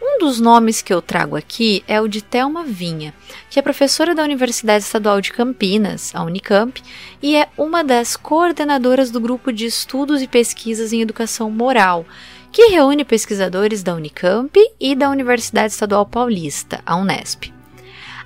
Um 0.00 0.18
dos 0.18 0.40
nomes 0.40 0.82
que 0.82 0.92
eu 0.92 1.00
trago 1.00 1.36
aqui 1.36 1.82
é 1.88 2.00
o 2.00 2.08
de 2.08 2.22
Thelma 2.22 2.62
Vinha, 2.64 3.14
que 3.48 3.58
é 3.58 3.62
professora 3.62 4.14
da 4.14 4.22
Universidade 4.22 4.84
Estadual 4.84 5.20
de 5.20 5.32
Campinas, 5.32 6.14
a 6.14 6.22
Unicamp, 6.22 6.82
e 7.22 7.34
é 7.34 7.48
uma 7.56 7.82
das 7.82 8.16
coordenadoras 8.16 9.10
do 9.10 9.20
grupo 9.20 9.52
de 9.52 9.64
estudos 9.64 10.20
e 10.20 10.28
pesquisas 10.28 10.92
em 10.92 11.00
educação 11.00 11.50
moral, 11.50 12.04
que 12.52 12.66
reúne 12.68 13.04
pesquisadores 13.04 13.82
da 13.82 13.94
Unicamp 13.94 14.58
e 14.78 14.94
da 14.94 15.10
Universidade 15.10 15.72
Estadual 15.72 16.06
Paulista, 16.06 16.80
a 16.84 16.96
Unesp. 16.96 17.52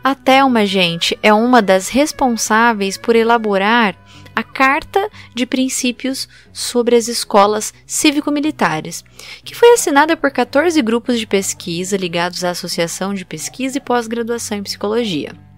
A 0.02 0.14
Thelma, 0.14 0.64
gente, 0.64 1.18
é 1.22 1.32
uma 1.32 1.60
das 1.60 1.88
responsáveis 1.88 2.96
por 2.96 3.14
elaborar 3.14 3.94
a 4.40 4.42
Carta 4.42 5.10
de 5.34 5.44
Princípios 5.46 6.28
sobre 6.52 6.96
as 6.96 7.08
Escolas 7.08 7.74
Cívico-Militares, 7.86 9.04
que 9.44 9.54
foi 9.54 9.74
assinada 9.74 10.16
por 10.16 10.30
14 10.30 10.80
grupos 10.82 11.18
de 11.18 11.26
pesquisa 11.26 11.96
ligados 11.96 12.42
à 12.42 12.50
Associação 12.50 13.12
de 13.14 13.24
Pesquisa 13.24 13.78
e 13.78 13.80
Pós-Graduação 13.80 14.58
em 14.58 14.62
Psicologia. 14.62 15.49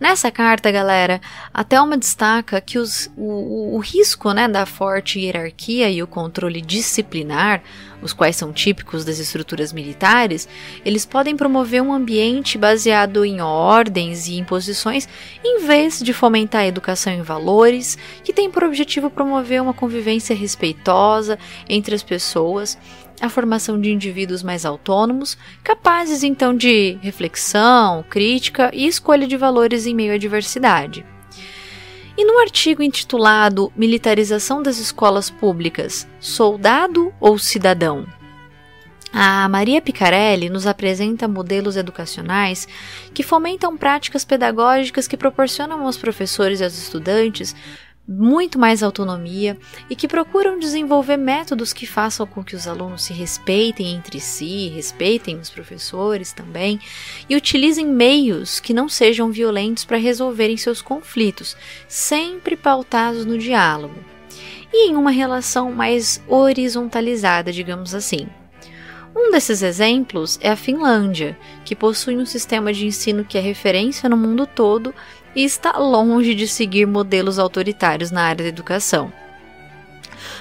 Nessa 0.00 0.30
carta, 0.30 0.70
galera, 0.70 1.20
a 1.52 1.64
Thelma 1.64 1.96
destaca 1.96 2.60
que 2.60 2.78
os, 2.78 3.10
o, 3.16 3.76
o, 3.76 3.78
risco 3.78 4.32
né, 4.32 4.46
da 4.46 4.66
forte 4.66 5.20
hierarquia 5.20 5.90
e 5.90 6.02
o 6.02 6.06
controle 6.06 6.60
disciplinar, 6.60 7.62
os 8.02 8.12
quais 8.12 8.36
são 8.36 8.52
típicos 8.52 9.04
das 9.04 9.18
estruturas 9.18 9.72
militares, 9.72 10.48
eles 10.84 11.06
podem 11.06 11.36
promover 11.36 11.82
um 11.82 11.92
ambiente 11.92 12.58
baseado 12.58 13.24
em 13.24 13.40
ordens 13.40 14.28
e 14.28 14.36
imposições, 14.36 15.08
em 15.42 15.66
vez 15.66 16.00
de 16.00 16.12
fomentar 16.12 16.62
a 16.62 16.66
educação 16.66 17.12
em 17.12 17.22
valores, 17.22 17.96
que 18.22 18.32
tem 18.32 18.50
por 18.50 18.64
objetivo 18.64 19.10
promover 19.10 19.62
uma 19.62 19.72
convivência 19.72 20.36
respeitosa 20.36 21.38
entre 21.68 21.94
as 21.94 22.02
pessoas 22.02 22.76
a 23.20 23.28
formação 23.28 23.80
de 23.80 23.90
indivíduos 23.90 24.42
mais 24.42 24.64
autônomos, 24.64 25.36
capazes 25.62 26.22
então 26.22 26.56
de 26.56 26.98
reflexão, 27.00 28.04
crítica 28.08 28.70
e 28.72 28.86
escolha 28.86 29.26
de 29.26 29.36
valores 29.36 29.86
em 29.86 29.94
meio 29.94 30.14
à 30.14 30.18
diversidade. 30.18 31.04
E 32.18 32.24
no 32.24 32.38
artigo 32.38 32.82
intitulado 32.82 33.70
Militarização 33.76 34.62
das 34.62 34.78
Escolas 34.78 35.28
Públicas: 35.28 36.08
Soldado 36.18 37.12
ou 37.20 37.38
Cidadão? 37.38 38.06
A 39.12 39.48
Maria 39.48 39.80
Picarelli 39.80 40.50
nos 40.50 40.66
apresenta 40.66 41.26
modelos 41.26 41.76
educacionais 41.76 42.68
que 43.14 43.22
fomentam 43.22 43.76
práticas 43.76 44.24
pedagógicas 44.24 45.08
que 45.08 45.16
proporcionam 45.16 45.86
aos 45.86 45.96
professores 45.96 46.60
e 46.60 46.64
aos 46.64 46.76
estudantes 46.76 47.54
muito 48.08 48.58
mais 48.58 48.82
autonomia 48.82 49.58
e 49.90 49.96
que 49.96 50.06
procuram 50.06 50.58
desenvolver 50.58 51.16
métodos 51.16 51.72
que 51.72 51.86
façam 51.86 52.26
com 52.26 52.44
que 52.44 52.54
os 52.54 52.68
alunos 52.68 53.02
se 53.02 53.12
respeitem 53.12 53.94
entre 53.94 54.20
si, 54.20 54.68
respeitem 54.68 55.38
os 55.38 55.50
professores 55.50 56.32
também 56.32 56.78
e 57.28 57.34
utilizem 57.34 57.86
meios 57.86 58.60
que 58.60 58.72
não 58.72 58.88
sejam 58.88 59.30
violentos 59.30 59.84
para 59.84 59.96
resolverem 59.96 60.56
seus 60.56 60.80
conflitos, 60.80 61.56
sempre 61.88 62.56
pautados 62.56 63.24
no 63.24 63.36
diálogo 63.36 63.98
e 64.72 64.88
em 64.88 64.96
uma 64.96 65.10
relação 65.10 65.72
mais 65.72 66.22
horizontalizada, 66.28 67.52
digamos 67.52 67.94
assim. 67.94 68.28
Um 69.18 69.30
desses 69.30 69.62
exemplos 69.62 70.38
é 70.42 70.50
a 70.50 70.56
Finlândia, 70.56 71.38
que 71.64 71.74
possui 71.74 72.18
um 72.18 72.26
sistema 72.26 72.70
de 72.70 72.84
ensino 72.84 73.24
que 73.24 73.38
é 73.38 73.40
referência 73.40 74.10
no 74.10 74.16
mundo 74.16 74.46
todo 74.46 74.94
e 75.36 75.44
está 75.44 75.72
longe 75.72 76.34
de 76.34 76.48
seguir 76.48 76.86
modelos 76.86 77.38
autoritários 77.38 78.10
na 78.10 78.22
área 78.22 78.42
da 78.42 78.48
educação. 78.48 79.12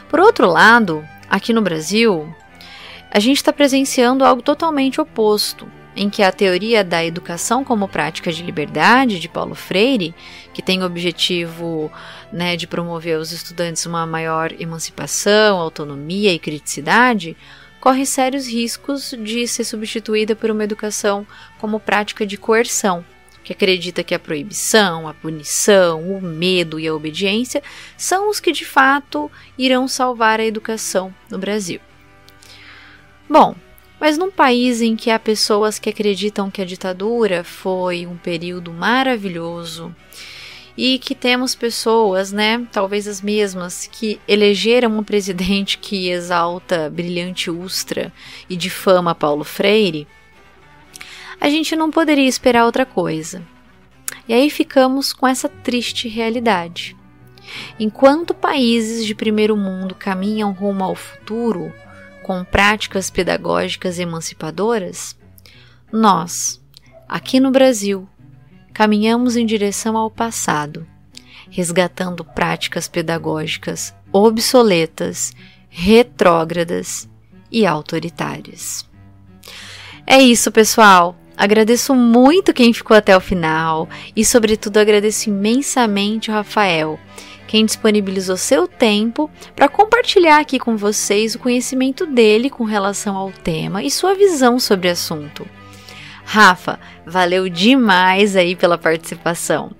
Por 0.07 0.21
outro 0.21 0.47
lado, 0.47 1.05
aqui 1.29 1.51
no 1.51 1.61
Brasil, 1.61 2.33
a 3.11 3.19
gente 3.19 3.35
está 3.35 3.51
presenciando 3.51 4.23
algo 4.23 4.41
totalmente 4.41 5.01
oposto, 5.01 5.67
em 5.97 6.09
que 6.09 6.23
a 6.23 6.31
teoria 6.31 6.81
da 6.81 7.03
educação 7.03 7.63
como 7.63 7.89
prática 7.89 8.31
de 8.31 8.41
liberdade 8.41 9.19
de 9.19 9.27
Paulo 9.27 9.53
Freire, 9.53 10.15
que 10.53 10.61
tem 10.61 10.81
o 10.81 10.85
objetivo 10.85 11.91
né, 12.31 12.55
de 12.55 12.65
promover 12.65 13.17
aos 13.17 13.33
estudantes 13.33 13.85
uma 13.85 14.05
maior 14.05 14.53
emancipação, 14.59 15.57
autonomia 15.57 16.33
e 16.33 16.39
criticidade, 16.39 17.35
corre 17.81 18.05
sérios 18.05 18.47
riscos 18.47 19.13
de 19.17 19.45
ser 19.45 19.65
substituída 19.65 20.35
por 20.35 20.49
uma 20.49 20.63
educação 20.63 21.27
como 21.59 21.79
prática 21.79 22.25
de 22.25 22.37
coerção, 22.37 23.05
que 23.45 23.53
acredita 23.53 24.03
que 24.03 24.15
a 24.15 24.19
proibição, 24.19 25.07
a 25.07 25.13
punição, 25.13 26.01
o 26.01 26.19
medo 26.19 26.79
e 26.79 26.87
a 26.87 26.93
obediência 26.93 27.61
são 27.95 28.27
os 28.29 28.39
que 28.39 28.51
de 28.51 28.65
fato 28.65 29.31
irão 29.55 29.87
salvar 29.87 30.39
a 30.39 30.45
educação 30.45 31.13
no 31.29 31.37
Brasil. 31.37 31.79
Bom, 33.29 33.55
mas 33.99 34.17
num 34.17 34.31
país 34.31 34.81
em 34.81 34.95
que 34.95 35.11
há 35.11 35.19
pessoas 35.19 35.77
que 35.77 35.89
acreditam 35.89 36.49
que 36.49 36.61
a 36.61 36.65
ditadura 36.65 37.43
foi 37.43 38.07
um 38.07 38.17
período 38.17 38.73
maravilhoso 38.73 39.95
e 40.75 40.97
que 40.97 41.13
temos 41.13 41.53
pessoas, 41.53 42.31
né, 42.31 42.67
talvez 42.71 43.07
as 43.07 43.21
mesmas, 43.21 43.87
que 43.87 44.19
elegeram 44.27 44.97
um 44.97 45.03
presidente 45.03 45.77
que 45.77 46.09
exalta 46.09 46.89
brilhante 46.89 47.49
Ustra 47.51 48.11
e 48.49 48.57
difama 48.57 49.15
Paulo 49.15 49.43
Freire, 49.43 50.07
a 51.39 51.49
gente 51.49 51.75
não 51.75 51.91
poderia 51.91 52.27
esperar 52.27 52.65
outra 52.65 52.85
coisa. 52.85 53.41
E 54.27 54.33
aí 54.33 54.49
ficamos 54.49 55.13
com 55.13 55.27
essa 55.27 55.47
triste 55.47 56.07
realidade. 56.07 56.95
Enquanto 57.79 58.33
países 58.33 59.05
de 59.05 59.13
primeiro 59.13 59.55
mundo 59.55 59.93
caminham 59.93 60.51
rumo 60.51 60.83
ao 60.83 60.95
futuro, 60.95 61.71
com 62.23 62.43
práticas 62.43 63.09
pedagógicas 63.09 63.99
emancipadoras, 63.99 65.15
nós, 65.91 66.59
aqui 67.07 67.39
no 67.39 67.51
Brasil, 67.51 68.09
caminhamos 68.73 69.35
em 69.37 69.45
direção 69.45 69.95
ao 69.95 70.09
passado, 70.09 70.87
resgatando 71.51 72.25
práticas 72.25 72.87
pedagógicas 72.87 73.93
obsoletas, 74.11 75.33
retrógradas 75.69 77.07
e 77.51 77.65
autoritárias. 77.65 78.89
É 80.07 80.19
isso, 80.19 80.51
pessoal. 80.51 81.15
Agradeço 81.37 81.93
muito 81.93 82.53
quem 82.53 82.73
ficou 82.73 82.95
até 82.95 83.15
o 83.15 83.21
final 83.21 83.89
e, 84.15 84.23
sobretudo, 84.23 84.77
agradeço 84.77 85.29
imensamente 85.29 86.29
o 86.29 86.33
Rafael 86.33 86.99
quem 87.47 87.65
disponibilizou 87.65 88.37
seu 88.37 88.67
tempo 88.67 89.29
para 89.55 89.69
compartilhar 89.69 90.39
aqui 90.39 90.59
com 90.59 90.75
vocês 90.75 91.35
o 91.35 91.39
conhecimento 91.39 92.05
dele 92.05 92.49
com 92.49 92.63
relação 92.63 93.15
ao 93.15 93.31
tema 93.31 93.83
e 93.83 93.91
sua 93.91 94.13
visão 94.13 94.59
sobre 94.59 94.89
o 94.89 94.91
assunto. 94.91 95.47
Rafa, 96.25 96.79
valeu 97.05 97.47
demais 97.47 98.35
aí 98.35 98.55
pela 98.55 98.77
participação. 98.77 99.71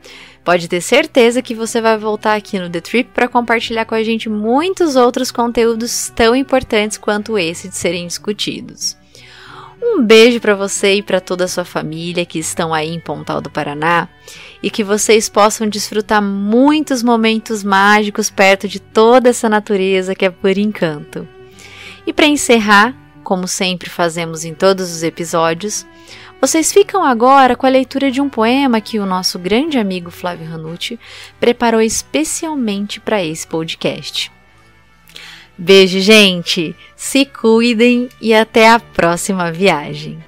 Pode 0.44 0.68
ter 0.68 0.80
certeza 0.80 1.42
que 1.42 1.56
você 1.56 1.82
vai 1.82 1.98
voltar 1.98 2.36
aqui 2.36 2.60
no 2.60 2.70
The 2.70 2.80
Trip 2.80 3.10
para 3.12 3.28
compartilhar 3.28 3.86
com 3.86 3.96
a 3.96 4.04
gente 4.04 4.30
muitos 4.30 4.96
outros 4.96 5.32
conteúdos 5.32 6.12
tão 6.16 6.36
importantes 6.36 7.00
quanto 7.00 7.38
esse 7.38 7.68
de 7.68 7.76
serem 7.76 8.06
discutidos. 8.06 8.96
Um 9.88 10.02
beijo 10.02 10.40
para 10.40 10.56
você 10.56 10.96
e 10.96 11.04
para 11.04 11.22
toda 11.22 11.46
a 11.46 11.48
sua 11.48 11.64
família 11.64 12.26
que 12.26 12.40
estão 12.40 12.74
aí 12.74 12.90
em 12.90 13.00
Pontal 13.00 13.40
do 13.40 13.52
Paraná 13.52 14.10
e 14.62 14.72
que 14.72 14.84
vocês 14.84 15.30
possam 15.30 15.70
desfrutar 15.70 16.24
muitos 16.24 17.04
momentos 17.04 17.64
mágicos 17.64 18.32
perto 18.32 18.68
de 18.68 18.80
toda 18.80 19.30
essa 19.30 19.48
natureza 19.48 20.16
que 20.16 20.26
é 20.26 20.30
por 20.32 20.58
encanto. 20.58 21.28
E 22.06 22.12
para 22.12 22.26
encerrar, 22.26 22.96
como 23.24 23.48
sempre 23.48 23.88
fazemos 23.88 24.44
em 24.44 24.56
todos 24.56 24.92
os 24.92 25.04
episódios, 25.04 25.86
vocês 26.42 26.74
ficam 26.74 27.04
agora 27.04 27.56
com 27.56 27.68
a 27.68 27.70
leitura 27.70 28.10
de 28.10 28.20
um 28.20 28.28
poema 28.28 28.82
que 28.82 29.00
o 29.00 29.06
nosso 29.06 29.38
grande 29.38 29.78
amigo 29.78 30.10
Flávio 30.10 30.50
Ranucci 30.50 31.00
preparou 31.40 31.80
especialmente 31.80 33.00
para 33.00 33.24
esse 33.24 33.46
podcast. 33.46 34.35
Beijo, 35.58 36.02
gente! 36.02 36.76
Se 36.98 37.26
cuidem 37.26 38.10
e 38.20 38.34
até 38.34 38.70
a 38.70 38.78
próxima 38.78 39.54
viagem! 39.54 40.22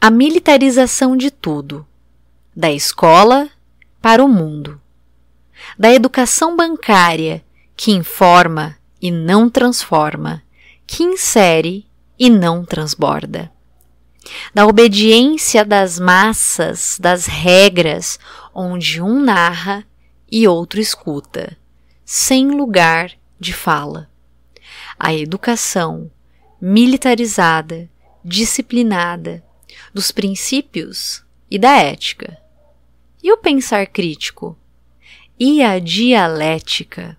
A 0.00 0.10
militarização 0.10 1.16
de 1.16 1.30
tudo, 1.30 1.86
da 2.54 2.72
escola 2.72 3.48
para 4.00 4.24
o 4.24 4.28
mundo, 4.28 4.80
da 5.78 5.94
educação 5.94 6.56
bancária 6.56 7.44
que 7.76 7.92
informa 7.92 8.76
e 9.00 9.12
não 9.12 9.48
transforma, 9.48 10.42
que 10.84 11.04
insere 11.04 11.86
e 12.18 12.28
não 12.28 12.64
transborda 12.64 13.51
da 14.54 14.66
obediência 14.66 15.64
das 15.64 15.98
massas, 15.98 16.98
das 17.00 17.26
regras, 17.26 18.18
onde 18.54 19.02
um 19.02 19.20
narra 19.20 19.84
e 20.30 20.46
outro 20.46 20.80
escuta, 20.80 21.56
sem 22.04 22.50
lugar 22.50 23.12
de 23.38 23.52
fala. 23.52 24.08
A 24.98 25.12
educação 25.12 26.10
militarizada, 26.60 27.90
disciplinada, 28.24 29.42
dos 29.92 30.12
princípios 30.12 31.24
e 31.50 31.58
da 31.58 31.76
ética. 31.76 32.38
E 33.22 33.32
o 33.32 33.36
pensar 33.36 33.86
crítico? 33.86 34.56
E 35.38 35.62
a 35.62 35.78
dialética? 35.78 37.16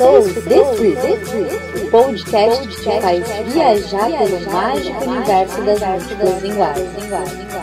The 0.00 0.64
Trip, 0.76 0.96
o 1.76 1.90
podcast 1.90 2.66
que 2.66 2.74
te 2.74 3.00
faz 3.02 3.52
viajar 3.52 4.08
pelo 4.10 4.50
mágico 4.50 5.04
universo 5.04 5.60
das 5.60 5.80
múltiplas 5.80 6.42
linguagens. 6.42 7.59